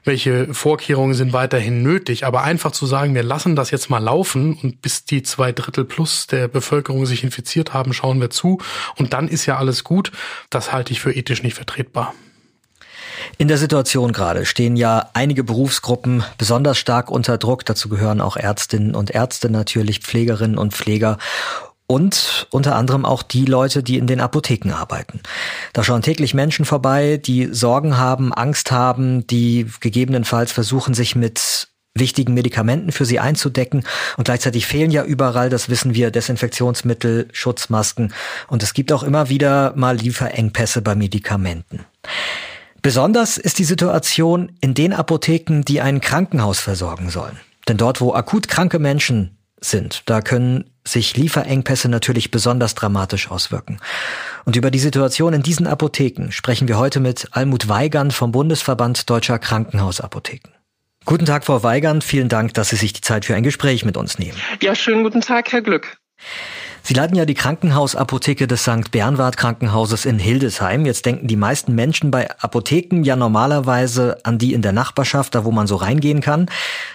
welche 0.08 0.52
Vorkehrungen 0.52 1.14
sind 1.14 1.32
weiterhin 1.32 1.82
nötig. 1.84 2.24
Aber 2.24 2.42
einfach 2.42 2.72
zu 2.72 2.86
sagen, 2.86 3.14
wir 3.14 3.22
lassen 3.22 3.54
das 3.54 3.70
jetzt 3.70 3.90
mal 3.90 4.02
laufen 4.02 4.58
und 4.60 4.82
bis 4.82 5.04
die 5.04 5.22
zwei 5.22 5.52
Drittel 5.52 5.84
plus 5.84 6.26
der 6.26 6.48
Bevölkerung 6.48 7.06
sich 7.06 7.22
infiziert 7.22 7.74
haben, 7.74 7.92
schauen 7.92 8.20
wir 8.20 8.30
zu 8.30 8.58
und 8.96 9.12
dann 9.12 9.28
ist 9.28 9.46
ja 9.46 9.58
alles 9.58 9.84
gut, 9.84 10.10
das 10.50 10.72
halte 10.72 10.92
ich 10.92 11.00
für 11.00 11.12
ethisch 11.12 11.42
nicht 11.42 11.54
vertretbar. 11.54 12.14
In 13.36 13.48
der 13.48 13.58
Situation 13.58 14.12
gerade 14.12 14.46
stehen 14.46 14.76
ja 14.76 15.10
einige 15.12 15.44
Berufsgruppen 15.44 16.24
besonders 16.38 16.78
stark 16.78 17.10
unter 17.10 17.36
Druck. 17.36 17.64
Dazu 17.66 17.88
gehören 17.88 18.20
auch 18.20 18.36
Ärztinnen 18.36 18.94
und 18.94 19.10
Ärzte 19.10 19.50
natürlich, 19.50 20.00
Pflegerinnen 20.00 20.56
und 20.56 20.72
Pfleger 20.72 21.18
und 21.88 22.46
unter 22.50 22.76
anderem 22.76 23.04
auch 23.04 23.24
die 23.24 23.46
Leute, 23.46 23.82
die 23.82 23.96
in 23.96 24.06
den 24.06 24.20
Apotheken 24.20 24.72
arbeiten. 24.72 25.20
Da 25.72 25.82
schauen 25.82 26.02
täglich 26.02 26.34
Menschen 26.34 26.64
vorbei, 26.64 27.16
die 27.16 27.48
Sorgen 27.50 27.96
haben, 27.96 28.32
Angst 28.32 28.70
haben, 28.70 29.26
die 29.26 29.66
gegebenenfalls 29.80 30.52
versuchen, 30.52 30.94
sich 30.94 31.16
mit 31.16 31.68
wichtigen 31.94 32.34
Medikamenten 32.34 32.92
für 32.92 33.06
sie 33.06 33.18
einzudecken. 33.18 33.84
Und 34.18 34.24
gleichzeitig 34.24 34.66
fehlen 34.66 34.90
ja 34.90 35.02
überall, 35.02 35.48
das 35.48 35.70
wissen 35.70 35.94
wir, 35.94 36.10
Desinfektionsmittel, 36.10 37.28
Schutzmasken. 37.32 38.12
Und 38.48 38.62
es 38.62 38.74
gibt 38.74 38.92
auch 38.92 39.02
immer 39.02 39.30
wieder 39.30 39.72
mal 39.74 39.96
Lieferengpässe 39.96 40.82
bei 40.82 40.94
Medikamenten. 40.94 41.86
Besonders 42.82 43.38
ist 43.38 43.58
die 43.58 43.64
Situation 43.64 44.52
in 44.60 44.74
den 44.74 44.92
Apotheken, 44.92 45.62
die 45.62 45.80
ein 45.80 46.00
Krankenhaus 46.00 46.60
versorgen 46.60 47.08
sollen. 47.10 47.38
Denn 47.66 47.78
dort, 47.78 48.00
wo 48.00 48.14
akut 48.14 48.46
kranke 48.46 48.78
Menschen 48.78 49.38
sind. 49.60 50.02
Da 50.06 50.20
können 50.20 50.70
sich 50.92 51.16
Lieferengpässe 51.16 51.88
natürlich 51.88 52.30
besonders 52.30 52.74
dramatisch 52.74 53.30
auswirken. 53.30 53.78
Und 54.44 54.56
über 54.56 54.70
die 54.70 54.78
Situation 54.78 55.32
in 55.32 55.42
diesen 55.42 55.66
Apotheken 55.66 56.30
sprechen 56.30 56.68
wir 56.68 56.78
heute 56.78 57.00
mit 57.00 57.28
Almut 57.32 57.68
Weigand 57.68 58.12
vom 58.12 58.32
Bundesverband 58.32 59.08
Deutscher 59.08 59.38
Krankenhausapotheken. 59.38 60.50
Guten 61.04 61.24
Tag, 61.24 61.44
Frau 61.44 61.62
Weigand. 61.62 62.04
Vielen 62.04 62.28
Dank, 62.28 62.54
dass 62.54 62.68
Sie 62.68 62.76
sich 62.76 62.92
die 62.92 63.00
Zeit 63.00 63.24
für 63.24 63.34
ein 63.34 63.42
Gespräch 63.42 63.84
mit 63.84 63.96
uns 63.96 64.18
nehmen. 64.18 64.36
Ja, 64.60 64.74
schönen 64.74 65.04
guten 65.04 65.20
Tag, 65.20 65.52
Herr 65.52 65.62
Glück. 65.62 65.96
Sie 66.82 66.94
leiten 66.94 67.16
ja 67.16 67.24
die 67.24 67.34
Krankenhausapotheke 67.34 68.46
des 68.46 68.62
St. 68.62 68.90
Bernward 68.90 69.36
Krankenhauses 69.36 70.04
in 70.04 70.18
Hildesheim. 70.18 70.86
Jetzt 70.86 71.06
denken 71.06 71.26
die 71.26 71.36
meisten 71.36 71.74
Menschen 71.74 72.10
bei 72.10 72.30
Apotheken 72.40 73.02
ja 73.02 73.16
normalerweise 73.16 74.18
an 74.24 74.38
die 74.38 74.54
in 74.54 74.62
der 74.62 74.72
Nachbarschaft, 74.72 75.34
da 75.34 75.44
wo 75.44 75.50
man 75.50 75.66
so 75.66 75.76
reingehen 75.76 76.20
kann. 76.20 76.46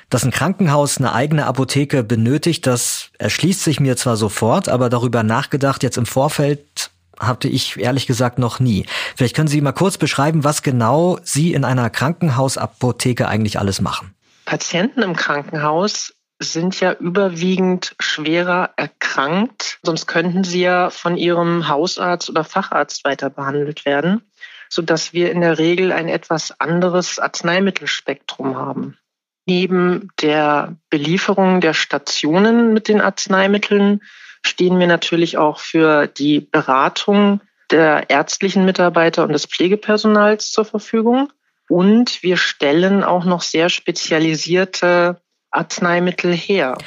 Dass 0.09 0.23
ein 0.23 0.31
Krankenhaus 0.31 0.97
eine 0.97 1.13
eigene 1.13 1.45
Apotheke 1.45 2.03
benötigt, 2.03 2.65
das 2.65 3.11
erschließt 3.19 3.63
sich 3.63 3.79
mir 3.79 3.97
zwar 3.97 4.17
sofort, 4.17 4.69
aber 4.69 4.89
darüber 4.89 5.23
nachgedacht 5.23 5.83
jetzt 5.83 5.97
im 5.97 6.05
Vorfeld 6.05 6.91
hatte 7.19 7.47
ich 7.47 7.79
ehrlich 7.79 8.07
gesagt 8.07 8.39
noch 8.39 8.59
nie. 8.59 8.85
Vielleicht 9.15 9.35
können 9.35 9.47
Sie 9.47 9.61
mal 9.61 9.71
kurz 9.71 9.97
beschreiben, 9.97 10.43
was 10.43 10.63
genau 10.63 11.19
Sie 11.23 11.53
in 11.53 11.63
einer 11.63 11.89
Krankenhausapotheke 11.89 13.27
eigentlich 13.27 13.59
alles 13.59 13.81
machen. 13.81 14.13
Patienten 14.45 15.01
im 15.01 15.15
Krankenhaus 15.15 16.13
sind 16.43 16.79
ja 16.79 16.93
überwiegend 16.93 17.95
schwerer 17.99 18.71
erkrankt, 18.75 19.79
sonst 19.83 20.07
könnten 20.07 20.43
sie 20.43 20.61
ja 20.61 20.89
von 20.89 21.17
ihrem 21.17 21.67
Hausarzt 21.67 22.29
oder 22.29 22.43
Facharzt 22.43 23.05
weiter 23.05 23.29
behandelt 23.29 23.85
werden, 23.85 24.21
sodass 24.69 25.13
wir 25.13 25.31
in 25.31 25.41
der 25.41 25.57
Regel 25.57 25.91
ein 25.91 26.09
etwas 26.09 26.59
anderes 26.59 27.19
Arzneimittelspektrum 27.19 28.57
haben. 28.57 28.97
Neben 29.45 30.09
der 30.21 30.75
Belieferung 30.89 31.59
der 31.59 31.73
Stationen 31.73 32.73
mit 32.73 32.87
den 32.87 33.01
Arzneimitteln 33.01 34.01
stehen 34.45 34.79
wir 34.79 34.87
natürlich 34.87 35.37
auch 35.37 35.59
für 35.59 36.07
die 36.07 36.39
Beratung 36.39 37.41
der 37.71 38.09
ärztlichen 38.09 38.65
Mitarbeiter 38.65 39.23
und 39.23 39.33
des 39.33 39.45
Pflegepersonals 39.45 40.51
zur 40.51 40.65
Verfügung. 40.65 41.31
Und 41.69 42.23
wir 42.23 42.37
stellen 42.37 43.03
auch 43.03 43.25
noch 43.25 43.41
sehr 43.41 43.69
spezialisierte 43.69 45.21
Arzneimittel 45.53 46.33
her. 46.33 46.77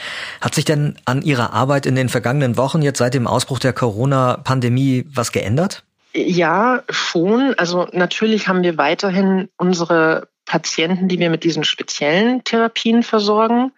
Hat 0.40 0.54
sich 0.54 0.64
denn 0.64 0.98
an 1.04 1.22
Ihrer 1.22 1.52
Arbeit 1.52 1.86
in 1.86 1.94
den 1.94 2.08
vergangenen 2.08 2.56
Wochen 2.56 2.82
jetzt 2.82 2.98
seit 2.98 3.14
dem 3.14 3.26
Ausbruch 3.26 3.58
der 3.58 3.72
Corona-Pandemie 3.72 5.06
was 5.12 5.32
geändert? 5.32 5.84
Ja, 6.14 6.82
schon. 6.88 7.54
Also 7.58 7.88
natürlich 7.92 8.48
haben 8.48 8.62
wir 8.62 8.78
weiterhin 8.78 9.48
unsere 9.56 10.28
Patienten, 10.46 11.08
die 11.08 11.18
wir 11.18 11.28
mit 11.30 11.44
diesen 11.44 11.64
speziellen 11.64 12.42
Therapien 12.44 13.02
versorgen. 13.02 13.72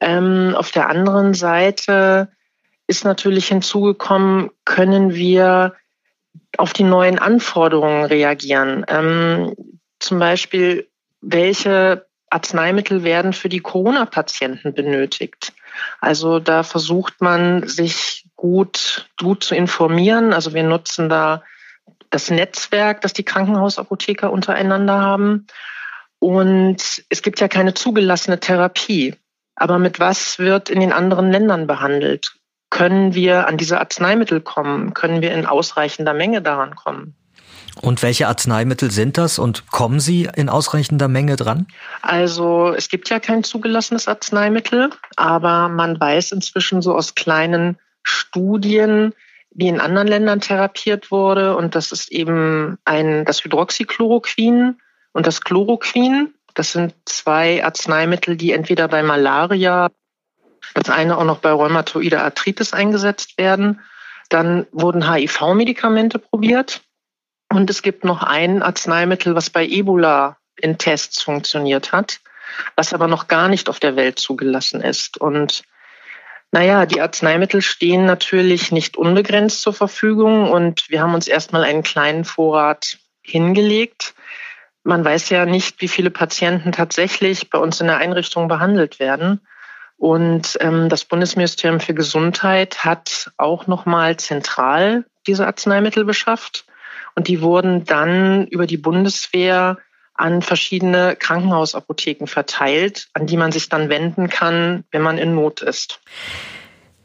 Ähm, 0.00 0.54
auf 0.56 0.70
der 0.70 0.88
anderen 0.88 1.34
Seite 1.34 2.28
ist 2.86 3.04
natürlich 3.04 3.48
hinzugekommen, 3.48 4.50
können 4.64 5.14
wir 5.14 5.74
auf 6.56 6.72
die 6.72 6.84
neuen 6.84 7.18
Anforderungen 7.18 8.04
reagieren. 8.04 8.84
Ähm, 8.88 9.54
zum 9.98 10.18
Beispiel, 10.18 10.88
welche 11.20 12.06
Arzneimittel 12.36 13.02
werden 13.02 13.32
für 13.32 13.48
die 13.48 13.60
Corona-Patienten 13.60 14.74
benötigt. 14.74 15.54
Also 16.00 16.38
da 16.38 16.62
versucht 16.62 17.22
man 17.22 17.66
sich 17.66 18.28
gut, 18.36 19.08
gut 19.18 19.42
zu 19.42 19.54
informieren. 19.54 20.34
Also 20.34 20.52
wir 20.52 20.62
nutzen 20.62 21.08
da 21.08 21.42
das 22.10 22.30
Netzwerk, 22.30 23.00
das 23.00 23.14
die 23.14 23.24
Krankenhausapotheker 23.24 24.30
untereinander 24.30 25.00
haben. 25.00 25.46
Und 26.18 27.02
es 27.08 27.22
gibt 27.22 27.40
ja 27.40 27.48
keine 27.48 27.72
zugelassene 27.72 28.38
Therapie. 28.38 29.14
Aber 29.54 29.78
mit 29.78 29.98
was 29.98 30.38
wird 30.38 30.68
in 30.68 30.80
den 30.80 30.92
anderen 30.92 31.32
Ländern 31.32 31.66
behandelt? 31.66 32.34
Können 32.68 33.14
wir 33.14 33.46
an 33.46 33.56
diese 33.56 33.80
Arzneimittel 33.80 34.42
kommen? 34.42 34.92
Können 34.92 35.22
wir 35.22 35.32
in 35.32 35.46
ausreichender 35.46 36.12
Menge 36.12 36.42
daran 36.42 36.74
kommen? 36.76 37.16
Und 37.82 38.02
welche 38.02 38.26
Arzneimittel 38.26 38.90
sind 38.90 39.18
das 39.18 39.38
und 39.38 39.70
kommen 39.70 40.00
sie 40.00 40.28
in 40.34 40.48
ausreichender 40.48 41.08
Menge 41.08 41.36
dran? 41.36 41.66
Also 42.02 42.72
es 42.74 42.88
gibt 42.88 43.10
ja 43.10 43.20
kein 43.20 43.44
zugelassenes 43.44 44.08
Arzneimittel, 44.08 44.90
aber 45.16 45.68
man 45.68 46.00
weiß 46.00 46.32
inzwischen 46.32 46.80
so 46.80 46.94
aus 46.94 47.14
kleinen 47.14 47.78
Studien, 48.02 49.12
wie 49.50 49.68
in 49.68 49.80
anderen 49.80 50.08
Ländern 50.08 50.40
therapiert 50.40 51.10
wurde. 51.10 51.56
Und 51.56 51.74
das 51.74 51.92
ist 51.92 52.10
eben 52.10 52.78
ein, 52.84 53.24
das 53.24 53.44
Hydroxychloroquin 53.44 54.78
und 55.12 55.26
das 55.26 55.42
Chloroquin. 55.42 56.34
Das 56.54 56.72
sind 56.72 56.94
zwei 57.04 57.62
Arzneimittel, 57.64 58.36
die 58.36 58.52
entweder 58.52 58.88
bei 58.88 59.02
Malaria, 59.02 59.90
das 60.74 60.88
eine 60.88 61.18
auch 61.18 61.24
noch 61.24 61.38
bei 61.38 61.52
rheumatoider 61.52 62.22
Arthritis 62.22 62.72
eingesetzt 62.72 63.36
werden. 63.38 63.80
Dann 64.30 64.66
wurden 64.72 65.10
HIV-Medikamente 65.10 66.18
probiert. 66.18 66.82
Und 67.56 67.70
es 67.70 67.80
gibt 67.80 68.04
noch 68.04 68.22
ein 68.22 68.62
Arzneimittel, 68.62 69.34
was 69.34 69.48
bei 69.48 69.64
Ebola 69.64 70.36
in 70.56 70.76
Tests 70.76 71.22
funktioniert 71.22 71.90
hat, 71.90 72.20
was 72.74 72.92
aber 72.92 73.08
noch 73.08 73.28
gar 73.28 73.48
nicht 73.48 73.70
auf 73.70 73.80
der 73.80 73.96
Welt 73.96 74.18
zugelassen 74.18 74.82
ist. 74.82 75.16
Und 75.16 75.62
naja, 76.52 76.84
die 76.84 77.00
Arzneimittel 77.00 77.62
stehen 77.62 78.04
natürlich 78.04 78.72
nicht 78.72 78.98
unbegrenzt 78.98 79.62
zur 79.62 79.72
Verfügung 79.72 80.50
und 80.50 80.90
wir 80.90 81.00
haben 81.00 81.14
uns 81.14 81.28
erstmal 81.28 81.64
einen 81.64 81.82
kleinen 81.82 82.26
Vorrat 82.26 82.98
hingelegt. 83.22 84.14
Man 84.84 85.02
weiß 85.02 85.30
ja 85.30 85.46
nicht, 85.46 85.80
wie 85.80 85.88
viele 85.88 86.10
Patienten 86.10 86.72
tatsächlich 86.72 87.48
bei 87.48 87.58
uns 87.58 87.80
in 87.80 87.86
der 87.86 87.96
Einrichtung 87.96 88.48
behandelt 88.48 89.00
werden. 89.00 89.40
Und 89.96 90.58
ähm, 90.60 90.90
das 90.90 91.06
Bundesministerium 91.06 91.80
für 91.80 91.94
Gesundheit 91.94 92.84
hat 92.84 93.32
auch 93.38 93.66
nochmal 93.66 94.18
zentral 94.18 95.06
diese 95.26 95.46
Arzneimittel 95.46 96.04
beschafft. 96.04 96.66
Und 97.16 97.28
die 97.28 97.40
wurden 97.40 97.84
dann 97.84 98.46
über 98.46 98.66
die 98.66 98.76
Bundeswehr 98.76 99.78
an 100.14 100.42
verschiedene 100.42 101.16
Krankenhausapotheken 101.16 102.26
verteilt, 102.26 103.08
an 103.14 103.26
die 103.26 103.36
man 103.36 103.52
sich 103.52 103.68
dann 103.68 103.88
wenden 103.88 104.28
kann, 104.28 104.84
wenn 104.90 105.02
man 105.02 105.18
in 105.18 105.34
Not 105.34 105.60
ist. 105.62 106.00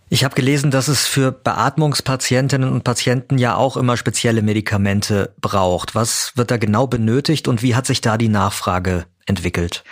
Ich 0.10 0.25
habe 0.25 0.36
gelesen, 0.36 0.72
dass 0.72 0.89
es 0.89 1.08
für 1.08 1.32
Beatmungspatientinnen 1.32 2.70
und 2.70 2.84
Patienten 2.84 3.38
ja 3.38 3.56
auch 3.56 3.77
immer 3.77 3.96
spezielle 3.96 4.41
Medikamente 4.41 5.34
braucht. 5.39 5.96
Was 5.96 6.36
wird 6.36 6.51
da 6.51 6.58
genau 6.58 6.86
benötigt 6.86 7.48
und 7.48 7.63
wie 7.63 7.75
hat 7.75 7.86
sich 7.86 8.01
da 8.01 8.18
die 8.18 8.27
Nachfrage 8.27 9.06
entwickelt? 9.25 9.86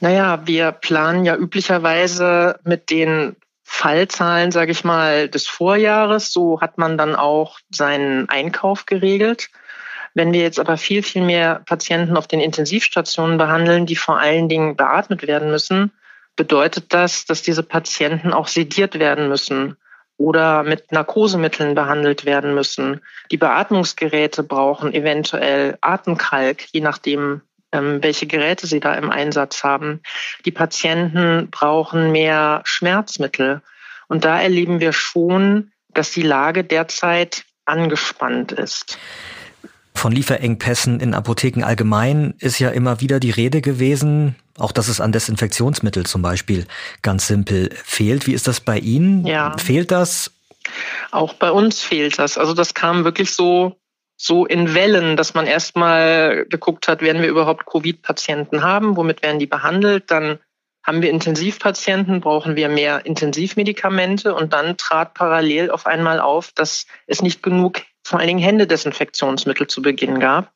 Naja, 0.00 0.42
wir 0.44 0.72
planen 0.72 1.24
ja 1.24 1.34
üblicherweise 1.34 2.58
mit 2.64 2.90
den 2.90 3.36
Fallzahlen, 3.68 4.52
sage 4.52 4.70
ich 4.70 4.84
mal, 4.84 5.28
des 5.28 5.48
Vorjahres. 5.48 6.32
So 6.32 6.60
hat 6.60 6.78
man 6.78 6.96
dann 6.96 7.16
auch 7.16 7.58
seinen 7.70 8.28
Einkauf 8.28 8.86
geregelt. 8.86 9.50
Wenn 10.14 10.32
wir 10.32 10.40
jetzt 10.40 10.60
aber 10.60 10.78
viel, 10.78 11.02
viel 11.02 11.22
mehr 11.22 11.62
Patienten 11.66 12.16
auf 12.16 12.28
den 12.28 12.40
Intensivstationen 12.40 13.36
behandeln, 13.36 13.84
die 13.84 13.96
vor 13.96 14.18
allen 14.18 14.48
Dingen 14.48 14.76
beatmet 14.76 15.26
werden 15.26 15.50
müssen, 15.50 15.92
bedeutet 16.36 16.94
das, 16.94 17.26
dass 17.26 17.42
diese 17.42 17.64
Patienten 17.64 18.32
auch 18.32 18.46
sediert 18.48 18.98
werden 18.98 19.28
müssen 19.28 19.76
oder 20.16 20.62
mit 20.62 20.92
Narkosemitteln 20.92 21.74
behandelt 21.74 22.24
werden 22.24 22.54
müssen. 22.54 23.02
Die 23.30 23.36
Beatmungsgeräte 23.36 24.42
brauchen 24.42 24.94
eventuell 24.94 25.76
Atemkalk, 25.80 26.72
je 26.72 26.80
nachdem, 26.80 27.42
welche 27.72 28.26
Geräte 28.26 28.66
sie 28.66 28.80
da 28.80 28.94
im 28.94 29.10
Einsatz 29.10 29.62
haben. 29.62 30.00
Die 30.44 30.50
Patienten 30.50 31.48
brauchen 31.50 32.12
mehr 32.12 32.62
Schmerzmittel. 32.64 33.62
Und 34.08 34.24
da 34.24 34.40
erleben 34.40 34.80
wir 34.80 34.92
schon, 34.92 35.72
dass 35.92 36.12
die 36.12 36.22
Lage 36.22 36.64
derzeit 36.64 37.44
angespannt 37.64 38.52
ist. 38.52 38.98
Von 39.94 40.12
Lieferengpässen 40.12 41.00
in 41.00 41.14
Apotheken 41.14 41.64
allgemein 41.64 42.34
ist 42.38 42.58
ja 42.58 42.68
immer 42.68 43.00
wieder 43.00 43.18
die 43.18 43.30
Rede 43.30 43.62
gewesen, 43.62 44.36
auch 44.58 44.72
dass 44.72 44.88
es 44.88 45.00
an 45.00 45.10
Desinfektionsmittel 45.10 46.04
zum 46.04 46.22
Beispiel 46.22 46.66
ganz 47.02 47.26
simpel 47.26 47.70
fehlt. 47.82 48.26
Wie 48.26 48.34
ist 48.34 48.46
das 48.46 48.60
bei 48.60 48.78
Ihnen? 48.78 49.26
Ja. 49.26 49.56
Fehlt 49.56 49.90
das? 49.90 50.32
Auch 51.10 51.34
bei 51.34 51.50
uns 51.50 51.80
fehlt 51.80 52.18
das. 52.18 52.36
Also 52.38 52.52
das 52.52 52.74
kam 52.74 53.04
wirklich 53.04 53.34
so, 53.34 53.76
so 54.16 54.46
in 54.46 54.74
Wellen, 54.74 55.16
dass 55.16 55.34
man 55.34 55.46
erstmal 55.46 56.46
geguckt 56.46 56.88
hat, 56.88 57.02
werden 57.02 57.22
wir 57.22 57.28
überhaupt 57.28 57.66
Covid-Patienten 57.66 58.62
haben? 58.62 58.96
Womit 58.96 59.22
werden 59.22 59.38
die 59.38 59.46
behandelt? 59.46 60.10
Dann 60.10 60.38
haben 60.82 61.02
wir 61.02 61.10
Intensivpatienten, 61.10 62.20
brauchen 62.20 62.56
wir 62.56 62.68
mehr 62.68 63.04
Intensivmedikamente 63.04 64.34
und 64.34 64.52
dann 64.52 64.76
trat 64.76 65.14
parallel 65.14 65.70
auf 65.70 65.86
einmal 65.86 66.20
auf, 66.20 66.52
dass 66.52 66.86
es 67.06 67.22
nicht 67.22 67.42
genug 67.42 67.82
vor 68.04 68.20
allen 68.20 68.28
Dingen 68.28 68.40
Händedesinfektionsmittel 68.40 69.66
zu 69.66 69.82
Beginn 69.82 70.20
gab. 70.20 70.52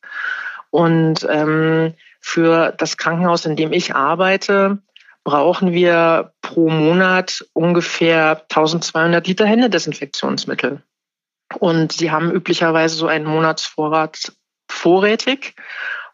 Und 0.70 1.26
ähm, 1.28 1.94
für 2.20 2.72
das 2.78 2.96
Krankenhaus, 2.96 3.44
in 3.44 3.56
dem 3.56 3.72
ich 3.72 3.94
arbeite, 3.94 4.78
brauchen 5.24 5.72
wir 5.72 6.32
pro 6.42 6.68
Monat 6.70 7.44
ungefähr 7.52 8.42
1200 8.48 9.26
Liter 9.26 9.46
Händedesinfektionsmittel. 9.46 10.82
Und 11.58 11.92
sie 11.92 12.10
haben 12.10 12.30
üblicherweise 12.30 12.94
so 12.94 13.06
einen 13.06 13.26
Monatsvorrat 13.26 14.32
vorrätig. 14.68 15.54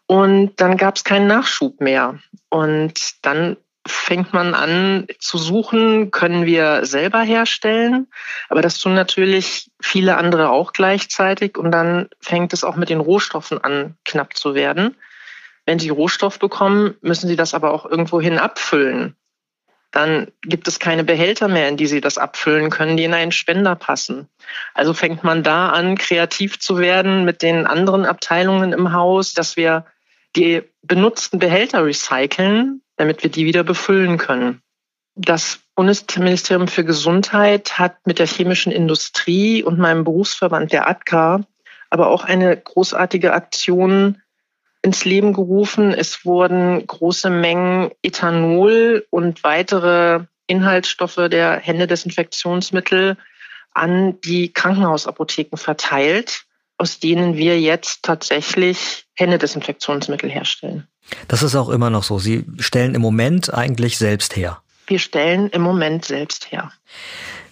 Und 0.06 0.60
dann 0.60 0.76
gab 0.76 0.96
es 0.96 1.04
keinen 1.04 1.26
Nachschub 1.26 1.80
mehr. 1.80 2.18
Und 2.48 2.94
dann 3.22 3.56
fängt 3.86 4.32
man 4.32 4.54
an 4.54 5.06
zu 5.18 5.38
suchen, 5.38 6.10
können 6.10 6.46
wir 6.46 6.84
selber 6.84 7.20
herstellen. 7.20 8.08
Aber 8.48 8.62
das 8.62 8.78
tun 8.78 8.94
natürlich 8.94 9.70
viele 9.80 10.16
andere 10.16 10.50
auch 10.50 10.72
gleichzeitig. 10.72 11.58
Und 11.58 11.70
dann 11.70 12.08
fängt 12.20 12.52
es 12.52 12.64
auch 12.64 12.76
mit 12.76 12.88
den 12.88 13.00
Rohstoffen 13.00 13.62
an, 13.62 13.96
knapp 14.04 14.36
zu 14.36 14.54
werden. 14.54 14.96
Wenn 15.66 15.78
Sie 15.78 15.88
Rohstoff 15.88 16.38
bekommen, 16.38 16.94
müssen 17.00 17.28
Sie 17.28 17.36
das 17.36 17.54
aber 17.54 17.72
auch 17.72 17.84
irgendwohin 17.84 18.38
abfüllen. 18.38 19.16
Dann 19.96 20.30
gibt 20.42 20.68
es 20.68 20.78
keine 20.78 21.04
Behälter 21.04 21.48
mehr, 21.48 21.70
in 21.70 21.78
die 21.78 21.86
Sie 21.86 22.02
das 22.02 22.18
abfüllen 22.18 22.68
können, 22.68 22.98
die 22.98 23.04
in 23.04 23.14
einen 23.14 23.32
Spender 23.32 23.74
passen. 23.76 24.28
Also 24.74 24.92
fängt 24.92 25.24
man 25.24 25.42
da 25.42 25.70
an, 25.70 25.96
kreativ 25.96 26.58
zu 26.58 26.76
werden 26.76 27.24
mit 27.24 27.40
den 27.40 27.66
anderen 27.66 28.04
Abteilungen 28.04 28.74
im 28.74 28.92
Haus, 28.92 29.32
dass 29.32 29.56
wir 29.56 29.86
die 30.36 30.62
benutzten 30.82 31.38
Behälter 31.38 31.86
recyceln, 31.86 32.82
damit 32.96 33.22
wir 33.22 33.30
die 33.30 33.46
wieder 33.46 33.64
befüllen 33.64 34.18
können. 34.18 34.60
Das 35.14 35.60
Bundesministerium 35.74 36.68
für 36.68 36.84
Gesundheit 36.84 37.78
hat 37.78 38.06
mit 38.06 38.18
der 38.18 38.26
chemischen 38.26 38.72
Industrie 38.72 39.62
und 39.62 39.78
meinem 39.78 40.04
Berufsverband 40.04 40.72
der 40.72 40.86
ADKA 40.90 41.40
aber 41.88 42.08
auch 42.08 42.24
eine 42.24 42.54
großartige 42.54 43.32
Aktion 43.32 44.20
ins 44.86 45.04
Leben 45.04 45.32
gerufen. 45.32 45.92
Es 45.92 46.24
wurden 46.24 46.86
große 46.86 47.28
Mengen 47.28 47.90
Ethanol 48.02 49.04
und 49.10 49.42
weitere 49.42 50.20
Inhaltsstoffe 50.46 51.28
der 51.28 51.58
Händedesinfektionsmittel 51.58 53.16
an 53.72 54.20
die 54.20 54.52
Krankenhausapotheken 54.52 55.56
verteilt, 55.56 56.44
aus 56.78 57.00
denen 57.00 57.36
wir 57.36 57.60
jetzt 57.60 58.04
tatsächlich 58.04 59.06
Händedesinfektionsmittel 59.14 60.30
herstellen. 60.30 60.86
Das 61.26 61.42
ist 61.42 61.56
auch 61.56 61.68
immer 61.68 61.90
noch 61.90 62.04
so. 62.04 62.20
Sie 62.20 62.44
stellen 62.60 62.94
im 62.94 63.02
Moment 63.02 63.52
eigentlich 63.52 63.98
selbst 63.98 64.36
her. 64.36 64.62
Wir 64.86 65.00
stellen 65.00 65.48
im 65.48 65.62
Moment 65.62 66.04
selbst 66.04 66.52
her. 66.52 66.70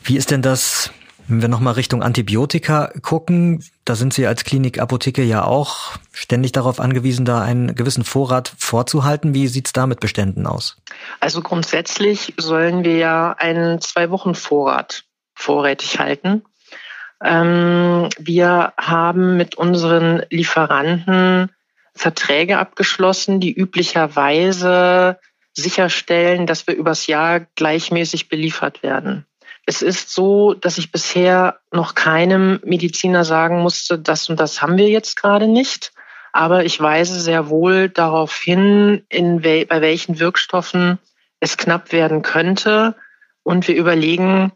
Wie 0.04 0.16
ist 0.16 0.30
denn 0.30 0.40
das, 0.40 0.92
wenn 1.28 1.42
wir 1.42 1.48
nochmal 1.48 1.74
Richtung 1.74 2.02
Antibiotika 2.02 2.92
gucken? 3.02 3.64
Da 3.84 3.94
sind 3.94 4.12
Sie 4.12 4.26
als 4.26 4.44
Klinikapotheke 4.44 5.22
ja 5.22 5.44
auch 5.44 5.92
ständig 6.12 6.52
darauf 6.52 6.80
angewiesen, 6.80 7.24
da 7.24 7.42
einen 7.42 7.74
gewissen 7.74 8.04
Vorrat 8.04 8.52
vorzuhalten. 8.58 9.34
Wie 9.34 9.48
sieht's 9.48 9.72
da 9.72 9.86
mit 9.86 10.00
Beständen 10.00 10.46
aus? 10.46 10.76
Also 11.20 11.40
grundsätzlich 11.40 12.34
sollen 12.36 12.84
wir 12.84 12.96
ja 12.96 13.32
einen 13.32 13.80
zwei 13.80 14.10
Wochen 14.10 14.34
Vorrat 14.34 15.04
vorrätig 15.34 15.98
halten. 15.98 16.42
Ähm, 17.22 18.08
wir 18.18 18.72
haben 18.76 19.36
mit 19.36 19.54
unseren 19.56 20.22
Lieferanten 20.30 21.50
Verträge 21.94 22.58
abgeschlossen, 22.58 23.40
die 23.40 23.52
üblicherweise 23.52 25.18
sicherstellen, 25.54 26.46
dass 26.46 26.66
wir 26.66 26.74
übers 26.74 27.06
Jahr 27.06 27.40
gleichmäßig 27.54 28.28
beliefert 28.28 28.82
werden. 28.82 29.24
Es 29.66 29.82
ist 29.82 30.10
so, 30.10 30.54
dass 30.54 30.78
ich 30.78 30.92
bisher 30.92 31.58
noch 31.72 31.94
keinem 31.94 32.60
Mediziner 32.64 33.24
sagen 33.24 33.60
musste, 33.60 33.98
das 33.98 34.28
und 34.28 34.38
das 34.38 34.60
haben 34.60 34.76
wir 34.76 34.88
jetzt 34.88 35.16
gerade 35.16 35.48
nicht. 35.48 35.92
Aber 36.32 36.64
ich 36.64 36.80
weise 36.80 37.20
sehr 37.20 37.48
wohl 37.48 37.88
darauf 37.88 38.34
hin, 38.36 39.04
in 39.08 39.44
wel 39.44 39.66
bei 39.66 39.80
welchen 39.80 40.18
Wirkstoffen 40.18 40.98
es 41.40 41.56
knapp 41.56 41.92
werden 41.92 42.22
könnte. 42.22 42.96
Und 43.42 43.68
wir 43.68 43.76
überlegen, 43.76 44.52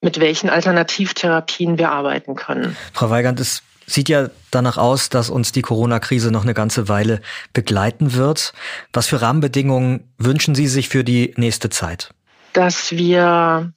mit 0.00 0.18
welchen 0.18 0.50
Alternativtherapien 0.50 1.78
wir 1.78 1.92
arbeiten 1.92 2.34
können. 2.34 2.76
Frau 2.92 3.10
Weigand, 3.10 3.38
es 3.38 3.62
sieht 3.86 4.08
ja 4.08 4.30
danach 4.50 4.78
aus, 4.78 5.08
dass 5.08 5.30
uns 5.30 5.52
die 5.52 5.62
Corona-Krise 5.62 6.30
noch 6.30 6.42
eine 6.42 6.54
ganze 6.54 6.88
Weile 6.88 7.20
begleiten 7.52 8.14
wird. 8.14 8.52
Was 8.92 9.06
für 9.06 9.20
Rahmenbedingungen 9.20 10.12
wünschen 10.18 10.54
Sie 10.54 10.68
sich 10.68 10.88
für 10.88 11.04
die 11.04 11.34
nächste 11.36 11.70
Zeit? 11.70 12.10
Dass 12.52 12.92
wir, 12.92 13.72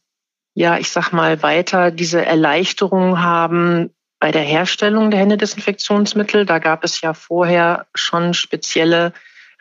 ja, 0.53 0.77
ich 0.77 0.89
sag 0.89 1.11
mal, 1.11 1.41
weiter 1.41 1.91
diese 1.91 2.23
Erleichterung 2.23 3.21
haben, 3.21 3.89
bei 4.23 4.31
der 4.31 4.43
Herstellung 4.43 5.11
der 5.11 5.19
Händedesinfektionsmittel. 5.19 6.45
Da 6.45 6.59
gab 6.59 6.85
es 6.85 7.01
ja 7.01 7.13
vorher 7.13 7.87
schon 7.93 8.33
spezielle 8.33 9.11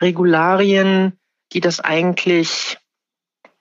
Regularien, 0.01 1.19
die 1.51 1.59
das 1.59 1.81
eigentlich 1.81 2.77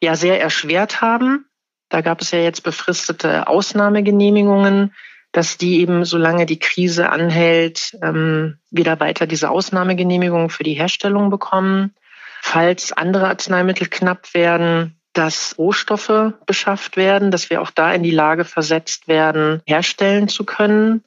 ja 0.01 0.15
sehr 0.15 0.41
erschwert 0.41 1.01
haben. 1.01 1.47
Da 1.89 2.03
gab 2.03 2.21
es 2.21 2.31
ja 2.31 2.39
jetzt 2.39 2.63
befristete 2.63 3.49
Ausnahmegenehmigungen, 3.49 4.95
dass 5.33 5.59
die 5.59 5.81
eben, 5.81 6.05
solange 6.05 6.47
die 6.47 6.61
Krise 6.61 7.11
anhält, 7.11 7.99
ähm, 8.01 8.59
wieder 8.71 9.01
weiter 9.01 9.27
diese 9.27 9.51
Ausnahmegenehmigungen 9.51 10.51
für 10.51 10.63
die 10.63 10.75
Herstellung 10.75 11.31
bekommen. 11.31 11.97
Falls 12.43 12.93
andere 12.93 13.27
Arzneimittel 13.27 13.89
knapp 13.89 14.35
werden, 14.35 15.02
dass 15.13 15.57
Rohstoffe 15.59 16.33
beschafft 16.47 16.97
werden, 16.97 17.31
dass 17.31 17.51
wir 17.51 17.61
auch 17.61 17.71
da 17.71 17.93
in 17.93 18.03
die 18.03 18.11
Lage 18.11 18.45
versetzt 18.45 19.09
werden, 19.09 19.63
herstellen 19.67 20.29
zu 20.29 20.45
können. 20.45 21.05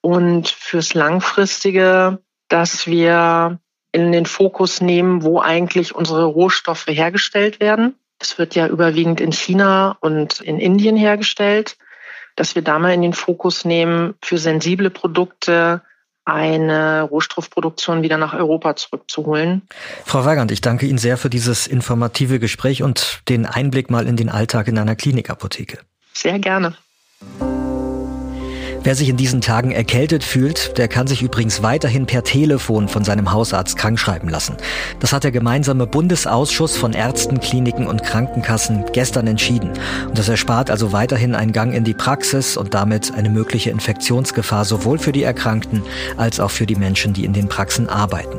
Und 0.00 0.48
fürs 0.48 0.94
Langfristige, 0.94 2.20
dass 2.48 2.86
wir 2.86 3.58
in 3.90 4.12
den 4.12 4.26
Fokus 4.26 4.80
nehmen, 4.80 5.22
wo 5.22 5.40
eigentlich 5.40 5.94
unsere 5.94 6.24
Rohstoffe 6.24 6.86
hergestellt 6.86 7.58
werden. 7.58 7.94
Es 8.20 8.38
wird 8.38 8.54
ja 8.54 8.66
überwiegend 8.66 9.20
in 9.20 9.32
China 9.32 9.96
und 10.00 10.40
in 10.40 10.58
Indien 10.58 10.96
hergestellt, 10.96 11.76
dass 12.36 12.54
wir 12.54 12.62
da 12.62 12.78
mal 12.78 12.92
in 12.94 13.02
den 13.02 13.12
Fokus 13.12 13.64
nehmen, 13.64 14.14
für 14.22 14.38
sensible 14.38 14.90
Produkte 14.90 15.82
eine 16.28 17.02
Rohstoffproduktion 17.02 18.02
wieder 18.02 18.18
nach 18.18 18.34
Europa 18.34 18.76
zurückzuholen. 18.76 19.62
Frau 20.04 20.24
Weigand, 20.24 20.52
ich 20.52 20.60
danke 20.60 20.86
Ihnen 20.86 20.98
sehr 20.98 21.16
für 21.16 21.30
dieses 21.30 21.66
informative 21.66 22.38
Gespräch 22.38 22.82
und 22.82 23.22
den 23.28 23.46
Einblick 23.46 23.90
mal 23.90 24.06
in 24.06 24.16
den 24.16 24.28
Alltag 24.28 24.68
in 24.68 24.78
einer 24.78 24.96
Klinikapotheke. 24.96 25.78
Sehr 26.12 26.38
gerne. 26.38 26.76
Wer 28.84 28.94
sich 28.94 29.08
in 29.08 29.16
diesen 29.16 29.40
Tagen 29.40 29.72
erkältet 29.72 30.22
fühlt, 30.22 30.78
der 30.78 30.88
kann 30.88 31.06
sich 31.06 31.22
übrigens 31.22 31.62
weiterhin 31.62 32.06
per 32.06 32.22
Telefon 32.22 32.88
von 32.88 33.04
seinem 33.04 33.32
Hausarzt 33.32 33.76
krankschreiben 33.76 34.28
lassen. 34.28 34.56
Das 35.00 35.12
hat 35.12 35.24
der 35.24 35.32
gemeinsame 35.32 35.86
Bundesausschuss 35.86 36.76
von 36.76 36.92
Ärzten, 36.92 37.40
Kliniken 37.40 37.86
und 37.86 38.04
Krankenkassen 38.04 38.84
gestern 38.92 39.26
entschieden. 39.26 39.72
Und 40.06 40.16
das 40.16 40.28
erspart 40.28 40.70
also 40.70 40.92
weiterhin 40.92 41.34
einen 41.34 41.52
Gang 41.52 41.74
in 41.74 41.84
die 41.84 41.94
Praxis 41.94 42.56
und 42.56 42.72
damit 42.72 43.12
eine 43.14 43.30
mögliche 43.30 43.70
Infektionsgefahr 43.70 44.64
sowohl 44.64 44.98
für 44.98 45.12
die 45.12 45.24
Erkrankten 45.24 45.82
als 46.16 46.38
auch 46.38 46.50
für 46.50 46.66
die 46.66 46.76
Menschen, 46.76 47.12
die 47.12 47.24
in 47.24 47.32
den 47.32 47.48
Praxen 47.48 47.88
arbeiten. 47.88 48.38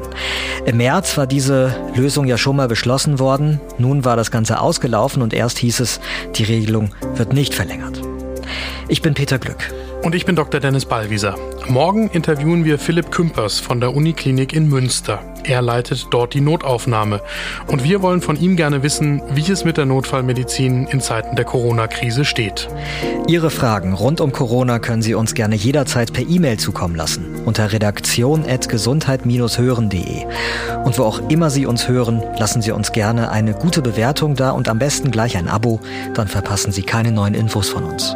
Im 0.65 0.77
März 0.77 1.17
war 1.17 1.27
diese 1.27 1.75
Lösung 1.95 2.25
ja 2.27 2.37
schon 2.37 2.55
mal 2.55 2.67
beschlossen 2.67 3.19
worden. 3.19 3.59
Nun 3.77 4.05
war 4.05 4.15
das 4.15 4.31
Ganze 4.31 4.61
ausgelaufen 4.61 5.21
und 5.21 5.33
erst 5.33 5.57
hieß 5.57 5.81
es, 5.81 5.99
die 6.35 6.43
Regelung 6.43 6.91
wird 7.15 7.33
nicht 7.33 7.53
verlängert. 7.53 8.01
Ich 8.87 9.01
bin 9.01 9.13
Peter 9.13 9.37
Glück. 9.37 9.69
Und 10.01 10.15
ich 10.15 10.25
bin 10.25 10.35
Dr. 10.35 10.59
Dennis 10.61 10.85
Ballwieser. 10.85 11.35
Morgen 11.67 12.09
interviewen 12.09 12.63
wir 12.63 12.79
Philipp 12.79 13.11
Kümpers 13.11 13.59
von 13.59 13.81
der 13.81 13.93
Uniklinik 13.93 14.53
in 14.53 14.69
Münster. 14.69 15.19
Er 15.43 15.61
leitet 15.61 16.07
dort 16.11 16.33
die 16.33 16.39
Notaufnahme. 16.41 17.21
Und 17.67 17.83
wir 17.83 18.01
wollen 18.01 18.21
von 18.21 18.39
ihm 18.39 18.55
gerne 18.55 18.81
wissen, 18.81 19.21
wie 19.31 19.51
es 19.51 19.65
mit 19.65 19.75
der 19.77 19.85
Notfallmedizin 19.85 20.87
in 20.87 21.01
Zeiten 21.01 21.35
der 21.35 21.43
Corona-Krise 21.43 22.23
steht. 22.23 22.69
Ihre 23.27 23.49
Fragen 23.49 23.91
rund 23.93 24.21
um 24.21 24.31
Corona 24.31 24.79
können 24.79 25.01
Sie 25.01 25.15
uns 25.15 25.33
gerne 25.33 25.55
jederzeit 25.55 26.13
per 26.13 26.23
E-Mail 26.27 26.57
zukommen 26.57 26.95
lassen. 26.95 27.35
Unter 27.45 27.73
redaktion.gesundheit-hören.de. 27.73 30.25
Und 30.85 30.97
wo 30.97 31.03
auch 31.03 31.29
immer 31.29 31.49
Sie 31.49 31.65
uns 31.65 31.89
hören, 31.89 32.23
lassen 32.37 32.61
Sie 32.61 32.71
uns 32.71 32.93
gerne 32.93 33.31
eine 33.31 33.53
gute 33.53 33.81
Bewertung 33.81 34.35
da 34.35 34.51
und 34.51 34.69
am 34.69 34.79
besten 34.79 35.11
gleich 35.11 35.35
ein 35.35 35.49
Abo. 35.49 35.81
Dann 36.13 36.29
verpassen 36.29 36.71
Sie 36.71 36.83
keine 36.83 37.11
neuen 37.11 37.33
Infos 37.33 37.67
von 37.69 37.83
uns. 37.83 38.15